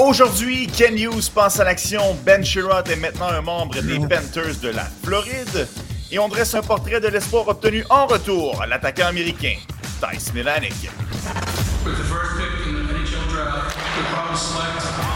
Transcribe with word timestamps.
aujourd'hui, 0.00 0.66
Ken 0.66 0.96
Hughes 0.96 1.30
pense 1.34 1.60
à 1.60 1.64
l'action. 1.64 2.16
Ben 2.24 2.44
Sherrod 2.44 2.88
est 2.88 2.96
maintenant 2.96 3.28
un 3.28 3.40
membre 3.40 3.80
des 3.80 3.98
Panthers 3.98 4.56
de 4.62 4.68
la 4.68 4.84
Floride. 5.02 5.68
Et 6.10 6.18
on 6.18 6.28
dresse 6.28 6.54
un 6.54 6.62
portrait 6.62 7.00
de 7.00 7.08
l'espoir 7.08 7.48
obtenu 7.48 7.84
en 7.90 8.06
retour 8.06 8.62
à 8.62 8.66
l'attaquant 8.66 9.06
américain, 9.06 9.56
Tice 10.00 10.32
Milanic. 10.32 10.90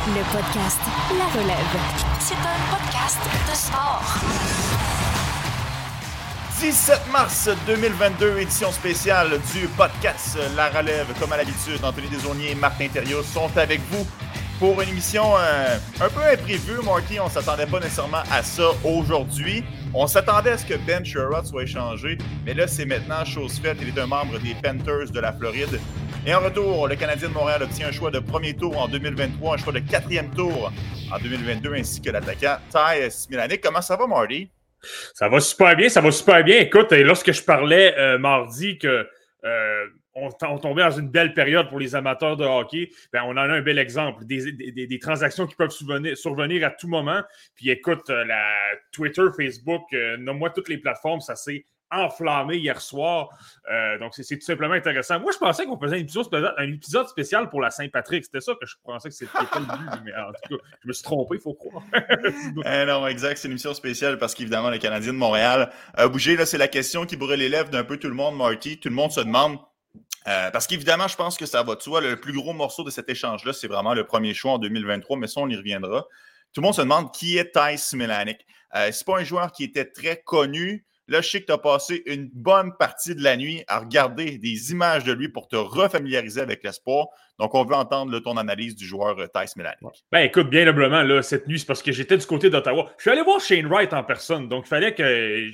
Le 0.09 0.23
podcast 0.33 0.80
La 1.19 1.41
Relève. 1.41 1.79
C'est 2.20 2.34
un 2.34 2.59
podcast 2.70 3.19
de 3.48 3.55
sport. 3.55 4.02
17 6.60 7.12
mars 7.12 7.48
2022, 7.66 8.41
édition 8.41 8.73
spéciale 8.73 9.38
du 9.55 9.69
podcast 9.69 10.37
La 10.56 10.69
Relève. 10.70 11.06
Comme 11.20 11.33
à 11.33 11.37
l'habitude, 11.37 11.79
Anthony 11.84 12.09
Desaunier 12.09 12.51
et 12.51 12.55
Martin 12.56 12.88
Thériault 12.88 13.23
sont 13.23 13.56
avec 13.56 13.80
vous 13.92 14.05
pour 14.59 14.80
une 14.83 14.89
émission 14.89 15.37
euh, 15.37 15.77
un 16.01 16.09
peu 16.09 16.21
imprévue. 16.21 16.83
Marty, 16.85 17.21
on 17.21 17.29
s'attendait 17.29 17.67
pas 17.67 17.79
nécessairement 17.79 18.23
à 18.30 18.43
ça 18.43 18.71
aujourd'hui. 18.84 19.62
On 19.95 20.07
s'attendait 20.07 20.51
à 20.51 20.59
ce 20.59 20.67
que 20.67 20.75
Ben 20.75 21.05
Sherrod 21.05 21.47
soit 21.47 21.62
échangé, 21.62 22.19
mais 22.45 22.55
là, 22.55 22.67
c'est 22.67 22.84
maintenant 22.84 23.25
chose 23.25 23.59
faite. 23.61 23.79
Il 23.81 23.89
est 23.89 24.01
un 24.01 24.07
membre 24.07 24.39
des 24.39 24.55
Panthers 24.62 25.11
de 25.12 25.21
la 25.21 25.33
Floride. 25.33 25.81
Et 26.27 26.34
en 26.34 26.41
retour, 26.41 26.89
le 26.89 26.97
Canadien 26.97 27.29
de 27.29 27.34
Montréal 27.34 27.62
obtient 27.62 27.89
un 27.89 27.93
choix 27.93 28.11
de 28.11 28.19
premier 28.19 28.55
tour 28.55 28.77
en 28.77 28.89
2023, 28.89 29.55
un 29.55 29.57
choix 29.59 29.73
de 29.73 29.79
quatrième 29.79 30.31
tour 30.31 30.73
en 31.12 31.19
2022, 31.19 31.75
ainsi 31.75 32.03
que 32.03 32.11
l'attaquant 32.11 32.56
Ty 32.70 33.11
Smilanic. 33.11 33.61
Comment 33.61 33.81
ça 33.81 33.97
va, 33.97 34.06
Marty? 34.06 34.51
Ça 35.15 35.29
va 35.29 35.41
super 35.41 35.77
bien, 35.77 35.89
ça 35.89 36.01
va 36.01 36.11
super 36.11 36.43
bien. 36.43 36.59
Écoute, 36.59 36.93
lorsque 36.93 37.33
je 37.33 37.43
parlais 37.43 37.97
euh, 37.97 38.19
mardi 38.19 38.79
que 38.79 39.06
euh, 39.45 39.84
on, 40.20 40.58
tombait 40.58 40.83
dans 40.83 40.91
une 40.91 41.08
belle 41.08 41.34
période 41.34 41.69
pour 41.69 41.78
les 41.78 41.94
amateurs 41.94 42.36
de 42.36 42.44
hockey, 42.44 42.91
ben 43.12 43.22
on 43.24 43.33
en 43.33 43.36
a 43.36 43.55
un 43.55 43.62
bel 43.62 43.78
exemple. 43.78 44.25
Des, 44.25 44.98
transactions 45.00 45.47
qui 45.47 45.55
peuvent 45.55 45.70
survenir, 45.70 46.66
à 46.66 46.70
tout 46.70 46.88
moment. 46.88 47.22
Puis 47.55 47.70
écoute, 47.70 48.10
euh, 48.10 48.25
la 48.25 48.55
Twitter, 48.92 49.22
Facebook, 49.36 49.83
nomme-moi 50.19 50.50
toutes 50.50 50.69
les 50.69 50.78
plateformes, 50.78 51.20
ça 51.20 51.36
s'est 51.36 51.64
enflammé 51.91 52.56
hier 52.56 52.80
soir. 52.80 53.30
Euh, 53.70 53.98
donc, 53.98 54.14
c'est 54.14 54.36
tout 54.36 54.44
simplement 54.44 54.75
intéressant. 54.75 55.20
Moi, 55.20 55.33
je 55.33 55.38
pensais 55.38 55.64
qu'on 55.64 55.78
faisait 55.78 55.97
un 55.97 56.00
épisode, 56.00 56.55
un 56.56 56.72
épisode, 56.72 57.08
spécial 57.08 57.48
pour 57.48 57.60
la 57.60 57.70
Saint-Patrick. 57.70 58.25
C'était 58.25 58.41
ça 58.41 58.53
que 58.60 58.66
je 58.66 58.75
pensais 58.84 59.08
que 59.08 59.14
c'était 59.14 59.32
pas 59.32 59.48
le 59.58 59.64
but. 59.64 60.03
Mais 60.05 60.12
en 60.14 60.32
tout 60.32 60.56
cas, 60.56 60.64
je 60.82 60.88
me 60.88 60.92
suis 60.92 61.03
trompé, 61.03 61.36
il 61.36 61.41
faut 61.41 61.55
croire. 61.55 61.82
eh 61.92 62.84
non, 62.86 63.06
exact. 63.06 63.38
C'est 63.38 63.48
une 63.48 63.53
émission 63.53 63.75
spéciale 63.75 64.19
parce 64.19 64.34
qu'évidemment, 64.34 64.70
le 64.70 64.78
Canadien 64.78 65.12
de 65.12 65.19
Montréal 65.19 65.70
a 65.94 66.08
bougé. 66.08 66.36
Là, 66.36 66.47
c'est 66.47 66.58
la 66.58 66.69
question 66.69 67.06
qui 67.06 67.16
brûle 67.16 67.38
les 67.38 67.48
lèvres 67.48 67.70
d'un 67.70 67.84
peu 67.84 67.97
tout 67.97 68.08
le 68.08 68.14
monde, 68.14 68.36
Marty. 68.36 68.78
Tout 68.78 68.88
le 68.88 68.94
monde 68.94 69.12
se 69.12 69.20
demande. 69.20 69.58
Euh, 70.29 70.51
parce 70.51 70.67
qu'évidemment, 70.67 71.09
je 71.09 71.17
pense 71.17 71.39
que 71.39 71.47
ça 71.47 71.62
va 71.62 71.75
de 71.75 71.81
soi. 71.81 72.01
Le 72.01 72.21
plus 72.21 72.34
gros 72.34 72.53
morceau 72.53 72.84
de 72.84 72.91
cet 72.91 73.09
échange-là, 73.09 73.53
c'est 73.53 73.69
vraiment 73.69 73.95
le 73.95 74.05
premier 74.07 74.34
choix 74.34 74.53
en 74.53 74.59
2023, 74.59 75.17
mais 75.17 75.27
ça, 75.27 75.41
on 75.41 75.48
y 75.48 75.57
reviendra. 75.57 76.07
Tout 76.53 76.61
le 76.61 76.67
monde 76.67 76.75
se 76.75 76.83
demande 76.83 77.12
qui 77.12 77.39
est 77.39 77.53
Thijs 77.53 77.95
Milanic. 77.97 78.47
Euh, 78.75 78.91
c'est 78.93 79.06
pas 79.06 79.19
un 79.19 79.25
joueur 79.25 79.53
qui 79.53 79.65
était 79.65 79.87
très 79.87 80.21
connu. 80.21 80.84
Là, 81.09 81.23
je 81.23 81.28
sais 81.28 81.41
que 81.41 81.47
tu 81.47 81.53
as 81.53 81.59
passé 81.59 82.03
une 82.06 82.28
bonne 82.33 82.77
partie 82.78 83.14
de 83.14 83.23
la 83.23 83.37
nuit 83.37 83.64
à 83.67 83.81
regarder 83.81 84.37
des 84.37 84.73
images 84.73 85.05
de 85.05 85.12
lui 85.12 85.28
pour 85.28 85.48
te 85.48 85.56
refamiliariser 85.56 86.41
avec 86.41 86.62
l'espoir. 86.62 87.06
Donc, 87.39 87.55
on 87.55 87.65
veut 87.65 87.75
entendre 87.75 88.19
ton 88.19 88.37
analyse 88.37 88.77
du 88.77 88.84
joueur 88.84 89.19
euh, 89.19 89.27
Thijs 89.27 89.56
Milanic. 89.56 89.78
Ben, 90.12 90.20
écoute, 90.20 90.50
bien 90.50 90.67
humblement, 90.67 91.03
là, 91.03 91.23
cette 91.23 91.48
nuit, 91.48 91.59
c'est 91.59 91.67
parce 91.67 91.83
que 91.83 91.92
j'étais 91.92 92.19
du 92.19 92.27
côté 92.27 92.50
d'Ottawa. 92.50 92.92
Je 92.98 93.03
suis 93.03 93.11
allé 93.11 93.23
voir 93.23 93.41
Shane 93.41 93.67
Wright 93.67 93.92
en 93.95 94.05
personne. 94.05 94.48
Donc, 94.48 94.67
il 94.67 94.69
fallait 94.69 94.95
que. 94.95 95.50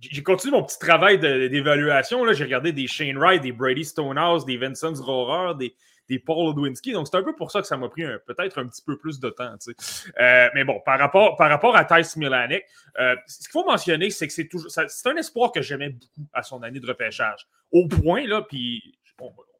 J'ai 0.00 0.22
continué 0.24 0.56
mon 0.56 0.64
petit 0.64 0.80
travail 0.80 1.20
d'évaluation. 1.20 2.30
J'ai 2.32 2.44
regardé 2.44 2.72
des 2.72 2.88
Shane 2.88 3.16
Wright, 3.16 3.40
des 3.40 3.52
Brady 3.52 3.84
Stonehouse, 3.84 4.44
des 4.44 4.56
Vincent 4.56 4.94
Rohrer, 5.00 5.56
des, 5.56 5.76
Paul 6.18 6.48
Odwinski. 6.48 6.92
Donc, 6.92 7.08
c'est 7.08 7.16
un 7.16 7.22
peu 7.22 7.34
pour 7.34 7.50
ça 7.50 7.60
que 7.60 7.66
ça 7.66 7.76
m'a 7.76 7.88
pris 7.88 8.04
peut-être 8.26 8.58
un 8.58 8.66
petit 8.66 8.82
peu 8.82 8.96
plus 8.96 9.20
de 9.20 9.30
temps. 9.30 9.54
Euh, 10.20 10.48
mais 10.54 10.64
bon, 10.64 10.80
par 10.84 10.98
rapport, 10.98 11.76
à 11.76 11.84
Thijs 11.84 12.16
Milanic, 12.16 12.64
euh, 12.98 13.16
ce 13.26 13.38
qu'il 13.38 13.50
faut 13.50 13.64
mentionner, 13.64 14.10
c'est 14.10 14.26
que 14.26 14.32
c'est 14.32 14.48
toujours 14.48 14.70
c'est 14.70 15.08
un 15.08 15.16
espoir 15.16 15.52
que 15.52 15.62
j'aimais 15.62 15.90
beaucoup 15.90 16.28
à 16.32 16.42
son 16.42 16.62
année 16.62 16.80
de 16.80 16.86
repêchage. 16.86 17.46
Au 17.70 17.86
point, 17.88 18.26
là, 18.26 18.42
puis 18.42 18.98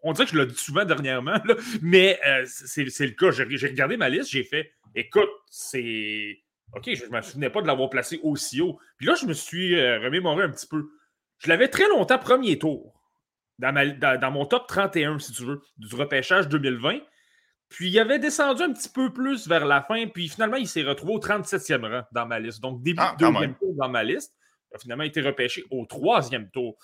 on, 0.03 0.13
dirait 0.13 0.27
que 0.27 0.33
je 0.33 0.39
l'ai 0.39 0.47
dit 0.47 0.55
souvent 0.55 0.85
dernièrement, 0.85 1.41
mais 1.83 2.19
euh, 2.27 2.45
c'est 2.47 2.85
le 2.85 3.13
cas. 3.13 3.31
J'ai 3.31 3.69
regardé 3.69 3.97
ma 3.97 4.09
liste, 4.09 4.31
j'ai 4.31 4.45
fait 4.45 4.73
écoute, 4.95 5.31
c'est. 5.51 6.39
OK, 6.75 6.95
je 6.95 7.05
ne 7.05 7.11
me 7.11 7.21
souvenais 7.21 7.51
pas 7.51 7.61
de 7.61 7.67
l'avoir 7.67 7.91
placé 7.91 8.19
aussi 8.23 8.63
haut. 8.63 8.79
Puis 8.97 9.07
là, 9.07 9.15
je 9.15 9.27
me 9.27 9.35
suis 9.35 9.75
remémoré 9.99 10.45
un 10.45 10.51
petit 10.51 10.67
peu. 10.67 10.91
Je 11.39 11.49
l'avais 11.49 11.69
très 11.69 11.87
longtemps 11.89 12.19
premier 12.19 12.59
tour 12.59 12.95
dans, 13.63 14.31
mon 14.31 14.45
top 14.45 14.67
31, 14.67 15.19
si 15.19 15.33
tu 15.33 15.45
veux, 15.45 15.63
du 15.77 15.95
repêchage 15.95 16.49
2020. 16.49 16.99
Puis 17.69 17.89
il 17.89 17.99
avait 17.99 18.19
descendu 18.19 18.63
un 18.63 18.73
petit 18.73 18.89
peu 18.89 19.13
plus 19.13 19.49
vers 19.49 19.65
la 19.65 19.81
fin, 19.81 20.07
puis 20.07 20.29
finalement, 20.29 20.57
il 20.57 20.69
s'est 20.69 20.83
retrouvé 20.83 21.15
au 21.15 21.19
37e 21.19 21.89
rang 21.89 22.03
dans 22.13 22.27
ma 22.27 22.39
liste. 22.39 22.61
Donc, 22.61 22.83
début 22.83 23.01
ah, 23.01 23.17
deuxième 23.19 23.55
tour 23.55 23.75
dans 23.75 23.89
ma 23.89 24.05
liste. 24.05 24.35
Il 24.71 24.77
a 24.77 24.79
finalement 24.79 25.05
été 25.05 25.21
repêché 25.21 25.65
au 25.71 25.87
troisième 25.87 26.51
tour. 26.51 26.77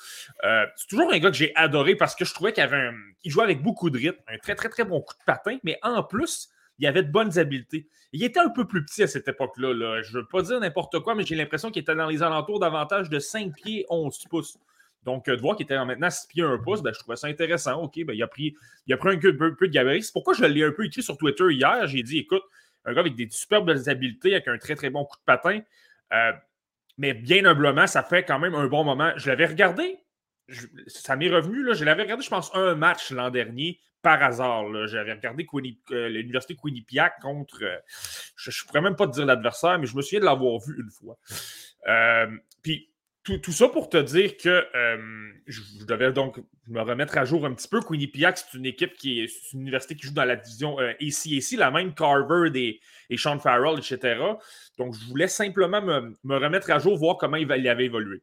Euh, 0.45 0.67
c'est 0.77 0.87
toujours 0.89 1.13
un 1.13 1.19
gars 1.19 1.31
que 1.31 1.37
j'ai 1.37 1.55
adoré 1.57 1.95
parce 1.95 2.15
que 2.15 2.25
je 2.25 2.33
trouvais 2.33 2.53
qu'il 2.53 2.63
avait 2.63 2.77
un, 2.77 2.95
il 3.25 3.31
jouait 3.31 3.45
avec 3.45 3.63
beaucoup 3.63 3.91
de 3.91 3.99
rythme, 3.99 4.23
un 4.29 4.39
très, 4.39 4.55
très, 4.55 4.69
très 4.69 4.85
bon 4.85 5.01
coup 5.01 5.15
de 5.15 5.25
patin, 5.27 5.59
mais 5.65 5.79
en 5.83 6.03
plus, 6.03 6.49
il 6.79 6.87
avait 6.87 7.03
de 7.03 7.11
bonnes 7.11 7.39
habiletés. 7.39 7.89
Il 8.13 8.23
était 8.23 8.41
un 8.41 8.51
peu 8.51 8.67
plus 8.67 8.85
petit 8.85 9.03
à 9.03 9.07
cette 9.07 9.29
époque-là. 9.29 9.75
Là. 9.75 10.03
Je 10.03 10.17
ne 10.17 10.23
veux 10.23 10.27
pas 10.27 10.43
dire 10.43 10.61
n'importe 10.61 11.01
quoi, 11.01 11.15
mais 11.15 11.25
j'ai 11.25 11.35
l'impression 11.35 11.71
qu'il 11.71 11.83
était 11.83 11.95
dans 11.95 12.07
les 12.07 12.23
alentours 12.23 12.61
davantage 12.61 13.11
de 13.11 13.19
5 13.19 13.53
pieds 13.55 13.85
11 13.91 14.19
pouces. 14.31 14.59
Donc, 15.05 15.29
euh, 15.29 15.37
de 15.37 15.41
voir 15.41 15.57
qu'il 15.57 15.65
était 15.65 15.83
maintenant 15.85 16.11
6 16.11 16.27
pieds 16.27 16.43
1 16.43 16.59
pouce, 16.59 16.83
ben, 16.83 16.93
je 16.93 16.99
trouvais 16.99 17.17
ça 17.17 17.29
intéressant. 17.29 17.83
OK, 17.83 18.05
ben, 18.05 18.15
il, 18.15 18.23
a 18.23 18.27
pris, 18.27 18.55
il 18.87 18.95
a 18.95 18.97
pris 18.97 19.11
un 19.11 19.19
peu, 19.19 19.33
de 19.33 19.67
gabarit. 19.67 20.03
C'est 20.03 20.13
pourquoi 20.13 20.35
je 20.35 20.45
l'ai 20.45 20.65
un 20.65 20.73
peu 20.73 20.85
écrit 20.85 21.03
sur 21.03 21.17
Twitter 21.17 21.45
hier. 21.51 21.87
J'ai 21.87 22.03
dit, 22.03 22.19
écoute, 22.19 22.43
un 22.85 22.93
gars 22.93 23.01
avec 23.01 23.15
des 23.15 23.29
superbes 23.31 23.71
habiletés, 23.87 24.33
avec 24.35 24.49
un 24.49 24.59
très, 24.59 24.75
très 24.75 24.91
bon 24.91 25.05
coup 25.05 25.17
de 25.17 25.25
patin. 25.25 25.61
Euh, 26.13 26.33
mais 26.97 27.15
bien 27.15 27.45
humblement, 27.45 27.87
ça 27.87 28.03
fait 28.03 28.25
quand 28.25 28.39
même 28.39 28.55
un 28.55 28.67
bon 28.67 28.85
moment. 28.85 29.13
Je 29.17 29.29
l'avais 29.29 29.47
regardé, 29.47 29.99
ça 30.87 31.15
m'est 31.17 31.31
revenu, 31.31 31.63
là, 31.63 31.75
je 31.75 31.85
l'avais 31.85 32.03
regardé, 32.03 32.25
je 32.25 32.31
pense, 32.31 32.51
un 32.55 32.75
match 32.75 33.11
l'an 33.13 33.31
dernier, 33.31 33.79
par 34.03 34.23
hasard. 34.23 34.65
J'avais 34.87 35.13
regardé 35.13 35.47
euh, 35.91 36.09
l'université 36.09 36.57
Quinnipiac 36.57 37.21
contre. 37.21 37.61
je 38.37 38.51
ne 38.51 38.67
pourrais 38.67 38.81
même 38.81 38.97
pas 38.97 39.07
te 39.07 39.13
dire 39.13 39.27
l'adversaire, 39.27 39.79
mais 39.79 39.87
je 39.87 39.97
me 39.97 40.03
souviens 40.03 40.21
de 40.21 40.25
l'avoir 40.25 40.59
vu 40.61 40.77
une 40.81 40.91
fois. 40.91 41.19
puis 42.63 42.91
tout, 43.37 43.53
ça 43.53 43.69
pour 43.69 43.89
te 43.89 43.97
dire 43.97 44.37
que 44.37 44.49
euh, 44.75 45.33
je, 45.47 45.61
devais 45.85 46.13
donc 46.13 46.41
me 46.67 46.81
remettre 46.81 47.19
à 47.19 47.25
jour 47.25 47.45
un 47.45 47.53
petit 47.53 47.69
peu. 47.69 47.81
Quinnipiac, 47.81 48.39
c'est 48.39 48.57
une 48.57 48.67
équipe 48.67 48.95
qui 48.95 49.21
est, 49.21 49.31
une 49.53 49.61
université 49.61 49.95
qui 49.95 50.07
joue 50.07 50.15
dans 50.15 50.25
la 50.25 50.37
division 50.37 50.81
euh, 50.81 50.93
ACAC, 51.01 51.59
la 51.59 51.71
même 51.71 51.95
Carver 51.95 52.51
et, 52.55 52.81
et 53.11 53.17
Sean 53.17 53.39
Farrell, 53.39 53.79
etc. 53.79 54.21
Donc, 54.79 54.95
je 54.95 55.05
voulais 55.07 55.29
simplement 55.29 55.83
me, 55.83 56.37
remettre 56.37 56.71
à 56.71 56.79
jour, 56.79 56.97
voir 56.97 57.17
comment 57.19 57.37
il, 57.37 57.69
avait 57.69 57.85
évolué. 57.85 58.23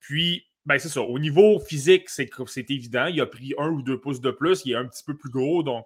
Puis, 0.00 0.46
ben, 0.66 0.78
c'est 0.78 0.88
ça. 0.88 1.02
Au 1.02 1.18
niveau 1.18 1.58
physique, 1.60 2.08
c'est 2.08 2.70
évident. 2.70 3.06
Il 3.06 3.20
a 3.20 3.26
pris 3.26 3.54
un 3.58 3.68
ou 3.68 3.82
deux 3.82 4.00
pouces 4.00 4.20
de 4.20 4.30
plus. 4.30 4.62
Il 4.64 4.72
est 4.72 4.76
un 4.76 4.86
petit 4.86 5.04
peu 5.04 5.16
plus 5.16 5.30
gros. 5.30 5.62
Donc, 5.62 5.84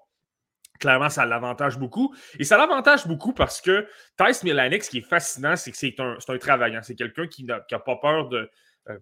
clairement, 0.79 1.09
ça 1.09 1.27
l'avantage 1.27 1.79
beaucoup. 1.79 2.15
Et 2.39 2.45
ça 2.45 2.57
l'avantage 2.57 3.07
beaucoup 3.07 3.33
parce 3.33 3.61
que 3.61 3.87
Thijs 4.17 4.45
Milanek, 4.45 4.85
ce 4.85 4.91
qui 4.91 4.99
est 4.99 5.09
fascinant, 5.09 5.57
c'est 5.57 5.71
que 5.71 5.77
c'est 5.77 5.99
un, 6.01 6.17
un, 6.27 6.39
travaillant. 6.39 6.81
C'est 6.83 6.95
quelqu'un 6.95 7.27
qui 7.27 7.45
n'a 7.45 7.61
pas 7.61 7.97
peur 7.97 8.29
de 8.29 8.51
euh, 8.89 8.99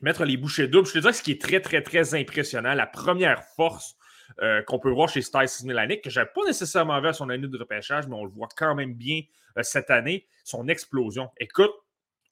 mettre 0.00 0.24
les 0.24 0.36
bouchées 0.36 0.68
doubles. 0.68 0.86
Je 0.86 0.94
te 0.94 0.98
dirais 0.98 1.12
que 1.12 1.18
ce 1.18 1.22
qui 1.22 1.32
est 1.32 1.40
très, 1.40 1.60
très, 1.60 1.82
très 1.82 2.14
impressionnant, 2.14 2.74
la 2.74 2.86
première 2.86 3.42
force 3.56 3.96
euh, 4.42 4.62
qu'on 4.62 4.78
peut 4.78 4.90
voir 4.90 5.08
chez 5.08 5.22
Thijs 5.22 5.64
Milanek, 5.64 6.02
que 6.02 6.10
je 6.10 6.18
n'avais 6.18 6.30
pas 6.34 6.44
nécessairement 6.44 7.00
vu 7.00 7.08
à 7.08 7.12
son 7.12 7.30
année 7.30 7.46
de 7.46 7.58
repêchage, 7.58 8.06
mais 8.08 8.16
on 8.16 8.24
le 8.24 8.30
voit 8.30 8.48
quand 8.56 8.74
même 8.74 8.94
bien 8.94 9.22
euh, 9.56 9.62
cette 9.62 9.90
année, 9.90 10.26
son 10.44 10.68
explosion. 10.68 11.30
Écoute, 11.38 11.72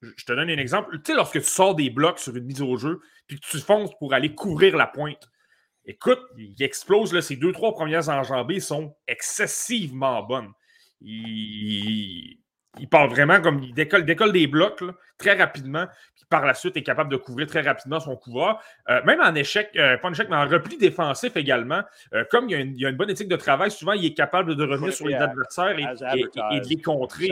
je 0.01 0.25
te 0.25 0.33
donne 0.33 0.49
un 0.49 0.57
exemple. 0.57 0.97
Tu 0.97 1.11
sais, 1.11 1.15
lorsque 1.15 1.39
tu 1.39 1.47
sors 1.47 1.73
des 1.73 1.89
blocs 1.89 2.19
sur 2.19 2.35
une 2.35 2.45
mise 2.45 2.61
au 2.61 2.77
jeu, 2.77 2.99
puis 3.27 3.39
que 3.39 3.47
tu 3.47 3.59
fonces 3.59 3.97
pour 3.97 4.13
aller 4.13 4.35
couvrir 4.35 4.77
la 4.77 4.87
pointe, 4.87 5.29
Écoute, 5.85 6.21
il 6.37 6.61
explose, 6.63 7.13
là, 7.13 7.21
ces 7.21 7.35
deux, 7.35 7.51
trois 7.51 7.73
premières 7.73 8.09
enjambées 8.09 8.59
sont 8.59 8.95
excessivement 9.07 10.23
bonnes. 10.23 10.51
Il, 11.01 12.39
il 12.79 12.89
part 12.89 13.07
vraiment 13.07 13.41
comme 13.41 13.63
il 13.63 13.73
décolle, 13.73 14.05
décolle 14.05 14.31
des 14.31 14.47
blocs 14.47 14.83
très 15.17 15.33
rapidement, 15.33 15.85
puis 16.15 16.25
par 16.29 16.45
la 16.45 16.53
suite 16.53 16.75
est 16.77 16.83
capable 16.83 17.09
de 17.09 17.17
couvrir 17.17 17.47
très 17.47 17.61
rapidement 17.61 17.99
son 17.99 18.15
couvreur. 18.15 18.61
Euh, 18.89 19.01
même 19.05 19.21
en 19.21 19.33
échec, 19.35 19.69
euh, 19.77 19.97
pas 19.97 20.09
en 20.09 20.11
échec, 20.11 20.27
mais 20.29 20.35
en 20.35 20.47
repli 20.47 20.77
défensif 20.77 21.35
également, 21.37 21.81
euh, 22.13 22.23
comme 22.29 22.49
il 22.49 22.51
y, 22.51 22.55
a 22.55 22.59
une, 22.59 22.75
il 22.75 22.81
y, 22.81 22.85
a 22.85 22.89
une, 22.89 22.97
bonne 22.97 23.09
éthique 23.09 23.27
de 23.27 23.35
travail, 23.35 23.71
souvent 23.71 23.93
il 23.93 24.05
est 24.05 24.13
capable 24.13 24.55
de 24.55 24.63
revenir 24.63 24.93
sur 24.93 25.07
les 25.07 25.15
adversaires 25.15 25.77
et, 25.77 25.83
et, 25.83 26.59
de 26.59 26.67
les 26.67 26.81
contrer. 26.81 27.31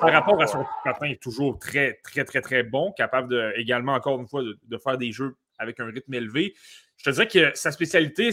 par 0.00 0.12
rapport 0.12 0.40
à 0.40 0.46
son 0.46 0.64
patin, 0.84 1.06
il 1.06 1.12
est 1.12 1.22
toujours 1.22 1.58
très, 1.58 1.98
très, 2.04 2.24
très, 2.24 2.40
très 2.40 2.62
bon, 2.62 2.92
capable 2.92 3.28
de, 3.28 3.52
également, 3.56 3.94
encore 3.94 4.20
une 4.20 4.28
fois, 4.28 4.42
de 4.42 4.78
faire 4.78 4.98
des 4.98 5.12
jeux 5.12 5.36
avec 5.58 5.78
un 5.80 5.86
rythme 5.86 6.14
élevé. 6.14 6.54
Je 7.00 7.04
te 7.04 7.10
dirais 7.14 7.28
que 7.28 7.56
sa 7.56 7.72
spécialité, 7.72 8.28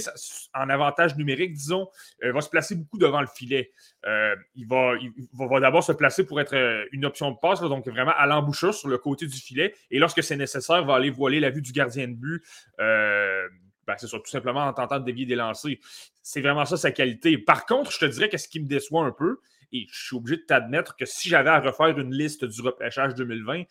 en 0.54 0.70
avantage 0.70 1.16
numérique, 1.16 1.54
disons, 1.54 1.88
euh, 2.22 2.34
va 2.34 2.42
se 2.42 2.50
placer 2.50 2.76
beaucoup 2.76 2.98
devant 2.98 3.22
le 3.22 3.28
filet. 3.28 3.72
Euh, 4.06 4.36
il 4.56 4.68
va, 4.68 4.96
va, 5.32 5.60
d'abord 5.62 5.86
se 5.86 5.94
placer 5.94 6.26
pour 6.26 6.42
être 6.42 6.54
euh, 6.54 6.84
une 6.92 7.06
option 7.06 7.32
de 7.32 7.38
passe, 7.42 7.62
donc 7.62 7.88
vraiment 7.88 8.12
à 8.18 8.26
l'embouchure 8.26 8.74
sur 8.74 8.90
le 8.90 8.98
côté 8.98 9.26
du 9.26 9.38
filet. 9.38 9.74
Et 9.90 10.00
lorsque 10.00 10.22
c'est 10.22 10.36
nécessaire, 10.36 10.84
va 10.84 10.96
aller 10.96 11.10
voiler 11.10 11.40
la 11.40 11.50
vue 11.50 11.62
du 11.62 11.72
gardien 11.72 12.10
de 12.10 12.16
but 12.16 12.44
ben, 12.78 13.96
c'est 13.98 14.10
tout 14.10 14.26
simplement 14.26 14.66
en 14.66 14.74
tentant 14.74 15.00
de 15.00 15.06
dévier 15.06 15.26
des 15.26 15.36
lancers. 15.36 15.78
C'est 16.22 16.42
vraiment 16.42 16.66
ça 16.66 16.76
sa 16.76 16.92
qualité. 16.92 17.38
Par 17.38 17.66
contre, 17.66 17.90
je 17.90 18.00
te 18.00 18.06
dirais 18.06 18.28
que 18.28 18.38
ce 18.38 18.50
qui 18.50 18.60
me 18.60 18.68
déçoit 18.68 19.06
un 19.06 19.14
peu, 19.14 19.40
et 19.72 19.88
je 19.90 20.08
suis 20.08 20.16
obligé 20.18 20.36
de 20.36 20.42
t'admettre 20.42 20.98
que 20.98 21.06
si 21.06 21.30
j'avais 21.30 21.50
à 21.50 21.62
refaire 21.62 21.98
une 21.98 22.14
liste 22.14 22.44
du 22.44 22.62
repêchage 22.62 23.16
2020, 23.16 23.64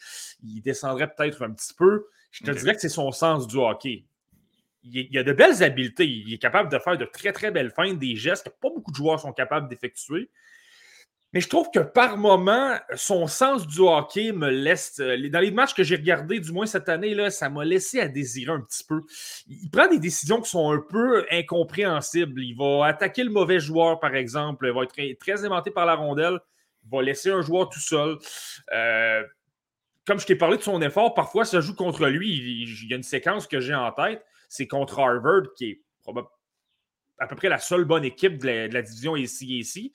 il 0.43 0.63
descendrait 0.63 1.13
peut-être 1.15 1.45
un 1.45 1.53
petit 1.53 1.75
peu. 1.75 2.07
Je 2.31 2.45
te 2.45 2.51
dirais 2.51 2.75
que 2.75 2.81
c'est 2.81 2.89
son 2.89 3.13
sens 3.13 3.47
du 3.47 3.57
hockey. 3.57 4.07
Il, 4.93 5.19
a 5.19 5.23
de 5.23 5.33
belles 5.33 5.63
habiletés. 5.63 6.07
Il 6.07 6.33
est 6.33 6.39
capable 6.39 6.71
de 6.71 6.79
faire 6.79 6.97
de 6.97 7.05
très, 7.05 7.33
très 7.33 7.51
belles 7.51 7.71
feintes, 7.71 7.99
des 7.99 8.17
gestes 8.17 8.45
que 8.45 8.51
pas 8.51 8.71
beaucoup 8.75 8.91
de 8.91 8.97
joueurs 8.97 9.21
sont 9.21 9.33
capables 9.33 9.69
d'effectuer. 9.69 10.31
Mais 11.33 11.41
je 11.41 11.49
trouve 11.49 11.71
que 11.71 11.81
par 11.81 12.17
moment, 12.17 12.77
son 12.95 13.27
sens 13.27 13.67
du 13.67 13.81
hockey 13.81 14.33
me 14.33 14.49
laisse. 14.49 15.01
Euh, 15.01 15.29
dans 15.29 15.41
les 15.41 15.51
matchs 15.51 15.75
que 15.75 15.83
j'ai 15.83 15.97
regardés, 15.97 16.41
du 16.41 16.53
moins 16.53 16.67
cette 16.67 16.89
année, 16.89 17.15
là, 17.15 17.31
ça 17.31 17.51
m'a 17.51 17.65
laissé 17.65 18.01
à 18.01 18.09
désirer 18.09 18.53
un 18.53 18.61
petit 18.61 18.85
peu. 18.85 19.03
Il 19.49 19.69
prend 19.71 19.89
des 19.89 19.99
décisions 19.99 20.41
qui 20.41 20.49
sont 20.49 20.73
un 20.73 20.81
peu 20.81 21.27
incompréhensibles. 21.31 22.43
Il 22.43 22.55
va 22.57 22.87
attaquer 22.87 23.25
le 23.25 23.31
mauvais 23.31 23.61
joueur, 23.61 24.01
par 24.01 24.15
exemple. 24.15 24.67
Il 24.67 24.73
va 24.73 24.85
être 24.85 25.19
très, 25.19 25.45
aimanté 25.45 25.71
par 25.71 25.85
la 25.85 25.95
rondelle. 25.95 26.39
Il 26.85 26.91
va 26.91 27.03
laisser 27.03 27.31
un 27.31 27.43
joueur 27.43 27.69
tout 27.69 27.81
seul. 27.81 28.17
Euh, 28.73 29.23
comme 30.07 30.21
je 30.21 30.27
t'ai 30.27 30.37
parlé 30.37 30.57
de 30.57 30.63
son 30.63 30.81
effort, 30.81 31.15
parfois 31.15 31.45
ça 31.45 31.61
joue 31.61 31.75
contre 31.75 32.07
lui. 32.07 32.31
Il, 32.31 32.89
y 32.89 32.93
a 32.95 32.97
une 32.97 33.03
séquence 33.03 33.47
que 33.47 33.61
j'ai 33.61 33.75
en 33.75 33.91
tête. 33.91 34.25
C'est 34.49 34.67
contre 34.67 34.99
Harvard, 34.99 35.43
qui 35.57 35.71
est 35.71 35.83
à 37.19 37.27
peu 37.27 37.37
près 37.37 37.49
la 37.49 37.59
seule 37.59 37.85
bonne 37.85 38.05
équipe 38.05 38.39
de 38.39 38.73
la, 38.73 38.83
division 38.83 39.17
ici 39.17 39.59
ici. 39.59 39.93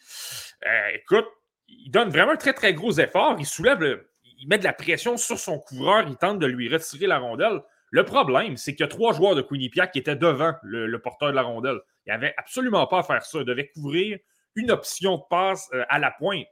Euh, 0.65 0.87
écoute, 0.95 1.27
il 1.67 1.91
donne 1.91 2.09
vraiment 2.09 2.33
un 2.33 2.37
très, 2.37 2.53
très 2.53 2.73
gros 2.73 2.91
effort. 2.99 3.35
Il 3.39 3.45
soulève, 3.45 4.03
il 4.23 4.47
met 4.47 4.57
de 4.57 4.63
la 4.63 4.73
pression 4.73 5.17
sur 5.17 5.37
son 5.37 5.59
couvreur. 5.59 6.07
Il 6.07 6.17
tente 6.17 6.39
de 6.39 6.47
lui 6.47 6.67
retirer 6.69 7.07
la 7.07 7.19
rondelle. 7.19 7.61
Le 7.91 8.05
problème, 8.05 8.57
c'est 8.57 8.71
qu'il 8.71 8.81
y 8.81 8.83
a 8.83 8.87
trois 8.87 9.13
joueurs 9.13 9.35
de 9.35 9.41
Quinnipiac 9.41 9.91
qui 9.91 9.99
étaient 9.99 10.15
devant 10.15 10.53
le, 10.63 10.97
porteur 10.99 11.29
de 11.29 11.35
la 11.35 11.43
rondelle. 11.43 11.79
Il 12.05 12.11
n'avait 12.11 12.33
absolument 12.37 12.87
pas 12.87 12.99
à 12.99 13.03
faire 13.03 13.23
ça. 13.25 13.39
Il 13.39 13.45
devait 13.45 13.67
couvrir 13.67 14.17
une 14.55 14.71
option 14.71 15.17
de 15.17 15.23
passe 15.29 15.69
euh, 15.73 15.83
à 15.89 15.99
la 15.99 16.11
pointe. 16.11 16.47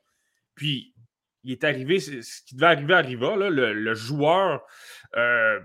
Puis, 0.55 0.93
il 1.43 1.53
est 1.53 1.63
arrivé, 1.63 1.99
ce 1.99 2.41
qui 2.45 2.55
devait 2.55 2.67
arriver 2.67 2.93
arriva. 2.93 3.35
Là, 3.37 3.49
le, 3.49 3.93
joueur 3.93 4.61
euh, 5.15 5.59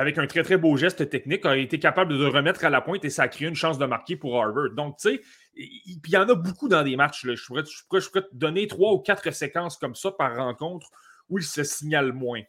avec 0.00 0.16
un 0.16 0.26
très, 0.26 0.42
très 0.42 0.56
beau 0.56 0.78
geste 0.78 1.10
technique, 1.10 1.44
a 1.44 1.58
été 1.58 1.78
capable 1.78 2.16
de 2.16 2.24
remettre 2.24 2.64
à 2.64 2.70
la 2.70 2.80
pointe 2.80 3.04
et 3.04 3.10
ça 3.10 3.24
a 3.24 3.28
créé 3.28 3.46
une 3.46 3.54
chance 3.54 3.76
de 3.76 3.84
marquer 3.84 4.16
pour 4.16 4.42
Harvard. 4.42 4.70
Donc, 4.70 4.96
tu 4.96 5.10
sais, 5.10 5.20
il 5.54 6.00
y 6.08 6.16
en 6.16 6.26
a 6.26 6.34
beaucoup 6.34 6.68
dans 6.68 6.82
des 6.82 6.96
matchs. 6.96 7.26
Je, 7.26 7.46
pourrais, 7.46 7.62
te 7.62 8.34
donner 8.34 8.66
trois 8.66 8.94
ou 8.94 8.98
quatre 9.00 9.30
séquences 9.30 9.76
comme 9.76 9.94
ça 9.94 10.10
par 10.10 10.34
rencontre 10.34 10.88
où 11.28 11.38
il 11.38 11.44
se 11.44 11.62
signale 11.64 12.14
moins. 12.14 12.40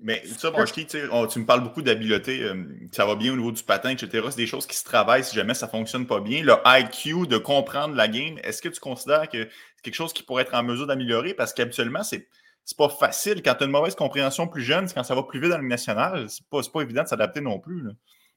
Mais 0.00 0.24
ça, 0.26 0.50
Marky, 0.50 0.86
tu 0.86 0.98
me 0.98 1.44
parles 1.44 1.62
beaucoup 1.62 1.82
d'habileté, 1.82 2.42
euh, 2.42 2.64
ça 2.90 3.06
va 3.06 3.14
bien 3.14 3.32
au 3.32 3.36
niveau 3.36 3.52
du 3.52 3.62
patin, 3.62 3.90
etc. 3.90 4.26
C'est 4.30 4.36
des 4.36 4.46
choses 4.46 4.66
qui 4.66 4.76
se 4.76 4.84
travaillent 4.84 5.24
si 5.24 5.36
jamais 5.36 5.54
ça 5.54 5.66
ne 5.66 5.70
fonctionne 5.70 6.06
pas 6.06 6.18
bien. 6.18 6.42
Le 6.42 6.54
IQ 6.66 7.28
de 7.28 7.38
comprendre 7.38 7.94
la 7.94 8.08
game, 8.08 8.38
est-ce 8.42 8.60
que 8.60 8.68
tu 8.68 8.80
considères 8.80 9.28
que 9.28 9.44
c'est 9.44 9.82
quelque 9.82 9.94
chose 9.94 10.12
qui 10.12 10.24
pourrait 10.24 10.42
être 10.42 10.54
en 10.54 10.64
mesure 10.64 10.88
d'améliorer? 10.88 11.32
Parce 11.32 11.52
qu'habituellement, 11.52 12.02
c'est 12.02 12.26
c'est 12.68 12.76
pas 12.76 12.90
facile. 12.90 13.40
Quand 13.42 13.54
tu 13.54 13.62
as 13.62 13.66
une 13.66 13.72
mauvaise 13.72 13.94
compréhension 13.94 14.46
plus 14.46 14.62
jeune, 14.62 14.86
quand 14.92 15.02
ça 15.02 15.14
va 15.14 15.22
plus 15.22 15.40
vite 15.40 15.48
dans 15.48 15.56
le 15.56 15.66
national, 15.66 16.28
c'est 16.28 16.46
pas, 16.50 16.60
pas 16.70 16.82
évident 16.82 17.02
de 17.02 17.08
s'adapter 17.08 17.40
non 17.40 17.58
plus. 17.58 17.82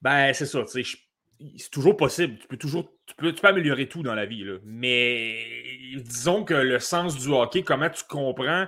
Ben, 0.01 0.31
c'est 0.33 0.45
ça. 0.45 0.63
C'est 0.66 1.69
toujours 1.69 1.98
possible. 1.98 2.38
Tu 2.39 2.48
peux 2.48 2.56
toujours 2.56 2.89
tu 3.07 3.13
peux, 3.16 3.33
tu 3.33 3.42
peux 3.42 3.50
améliorer 3.50 3.89
tout 3.89 4.04
dans 4.04 4.16
la 4.16 4.25
vie. 4.25 4.45
Mais 4.63 5.36
disons 5.98 6.45
que 6.45 6.54
le 6.54 6.80
sens 6.80 7.18
du 7.18 7.28
hockey, 7.28 7.63
comment 7.63 7.89
tu 7.89 8.06
comprends, 8.07 8.68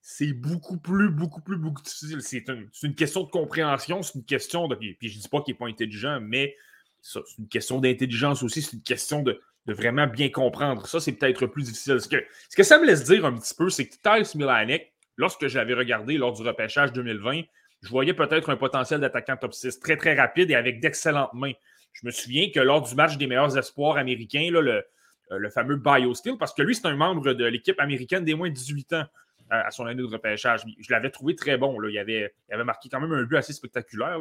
c'est 0.00 0.32
beaucoup 0.32 0.76
plus, 0.76 1.08
beaucoup 1.08 1.40
plus, 1.40 1.56
beaucoup 1.56 1.82
difficile. 1.82 2.20
C'est 2.20 2.44
une, 2.82 2.94
question 2.96 3.22
de 3.22 3.30
compréhension, 3.30 4.02
c'est 4.02 4.16
une 4.16 4.24
question 4.24 4.66
de. 4.66 4.74
Puis 4.74 4.96
je 5.08 5.20
dis 5.20 5.28
pas 5.28 5.40
qu'il 5.40 5.54
n'est 5.54 5.58
pas 5.58 5.68
intelligent, 5.68 6.18
mais 6.20 6.56
c'est 7.00 7.20
une 7.38 7.46
question 7.46 7.78
d'intelligence 7.78 8.42
aussi, 8.42 8.60
c'est 8.60 8.72
une 8.72 8.82
question 8.82 9.22
de, 9.22 9.40
vraiment 9.68 10.08
bien 10.08 10.30
comprendre. 10.30 10.84
Ça, 10.88 10.98
c'est 10.98 11.12
peut-être 11.12 11.46
plus 11.46 11.62
difficile. 11.62 12.00
Ce 12.00 12.08
que, 12.08 12.16
ce 12.50 12.56
que 12.56 12.64
ça 12.64 12.80
me 12.80 12.86
laisse 12.86 13.04
dire 13.04 13.24
un 13.24 13.34
petit 13.34 13.54
peu, 13.54 13.70
c'est 13.70 13.86
que 13.86 13.94
Tyler 14.02 14.28
Milanek, 14.34 14.92
lorsque 15.16 15.46
j'avais 15.48 15.74
regardé 15.74 16.16
lors 16.18 16.32
du 16.32 16.42
repêchage 16.42 16.92
2020, 16.92 17.42
je 17.82 17.88
voyais 17.88 18.14
peut-être 18.14 18.50
un 18.50 18.56
potentiel 18.56 19.00
d'attaquant 19.00 19.36
top 19.36 19.54
6 19.54 19.80
très, 19.80 19.96
très 19.96 20.14
rapide 20.14 20.50
et 20.50 20.54
avec 20.54 20.80
d'excellentes 20.80 21.32
mains. 21.34 21.52
Je 21.92 22.06
me 22.06 22.10
souviens 22.10 22.50
que 22.50 22.60
lors 22.60 22.82
du 22.82 22.94
match 22.94 23.16
des 23.16 23.26
meilleurs 23.26 23.56
espoirs 23.56 23.96
américains, 23.96 24.48
le, 24.50 24.84
euh, 25.32 25.38
le, 25.38 25.50
fameux 25.50 25.76
BioSteel, 25.76 26.36
parce 26.36 26.52
que 26.52 26.62
lui, 26.62 26.74
c'est 26.74 26.86
un 26.86 26.96
membre 26.96 27.32
de 27.32 27.44
l'équipe 27.44 27.80
américaine 27.80 28.24
des 28.24 28.34
moins 28.34 28.48
de 28.48 28.54
18 28.54 28.92
ans 28.92 28.96
euh, 28.96 29.04
à 29.50 29.70
son 29.70 29.86
année 29.86 30.02
de 30.02 30.06
repêchage. 30.06 30.62
Je 30.78 30.92
l'avais 30.92 31.10
trouvé 31.10 31.34
très 31.34 31.56
bon. 31.56 31.78
Là. 31.78 31.88
Il, 31.88 31.98
avait, 31.98 32.34
il 32.48 32.54
avait 32.54 32.64
marqué 32.64 32.88
quand 32.88 33.00
même 33.00 33.12
un 33.12 33.22
but 33.22 33.36
assez 33.36 33.52
spectaculaire. 33.52 34.18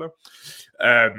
Euh, 0.82 1.10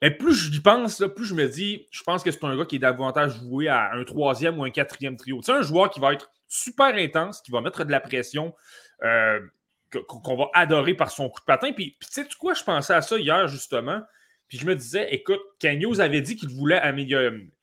mais 0.00 0.10
plus 0.10 0.50
j'y 0.50 0.60
pense, 0.60 1.04
plus 1.14 1.26
je 1.26 1.34
me 1.34 1.46
dis, 1.46 1.86
je 1.92 2.02
pense 2.02 2.24
que 2.24 2.30
c'est 2.32 2.44
un 2.44 2.56
gars 2.56 2.64
qui 2.64 2.76
est 2.76 2.80
davantage 2.80 3.38
voué 3.42 3.68
à 3.68 3.92
un 3.92 4.02
troisième 4.02 4.58
ou 4.58 4.64
un 4.64 4.70
quatrième 4.70 5.16
trio. 5.16 5.40
C'est 5.42 5.52
un 5.52 5.62
joueur 5.62 5.90
qui 5.90 6.00
va 6.00 6.12
être 6.12 6.32
super 6.52 6.94
intense, 6.94 7.40
qui 7.40 7.50
va 7.50 7.60
mettre 7.60 7.84
de 7.84 7.90
la 7.90 8.00
pression, 8.00 8.54
euh, 9.02 9.40
qu'on 9.90 10.36
va 10.36 10.50
adorer 10.54 10.94
par 10.94 11.10
son 11.10 11.28
coup 11.28 11.40
de 11.40 11.44
patin. 11.44 11.72
Puis, 11.72 11.96
tu 12.00 12.08
sais, 12.10 12.26
quoi, 12.38 12.54
je 12.54 12.62
pensais 12.62 12.92
à 12.94 13.02
ça 13.02 13.18
hier, 13.18 13.48
justement. 13.48 14.02
Puis 14.48 14.58
je 14.58 14.66
me 14.66 14.76
disais, 14.76 15.12
écoute, 15.14 15.40
News 15.64 16.00
avait 16.00 16.20
dit 16.20 16.36
qu'il 16.36 16.50
voulait 16.50 16.80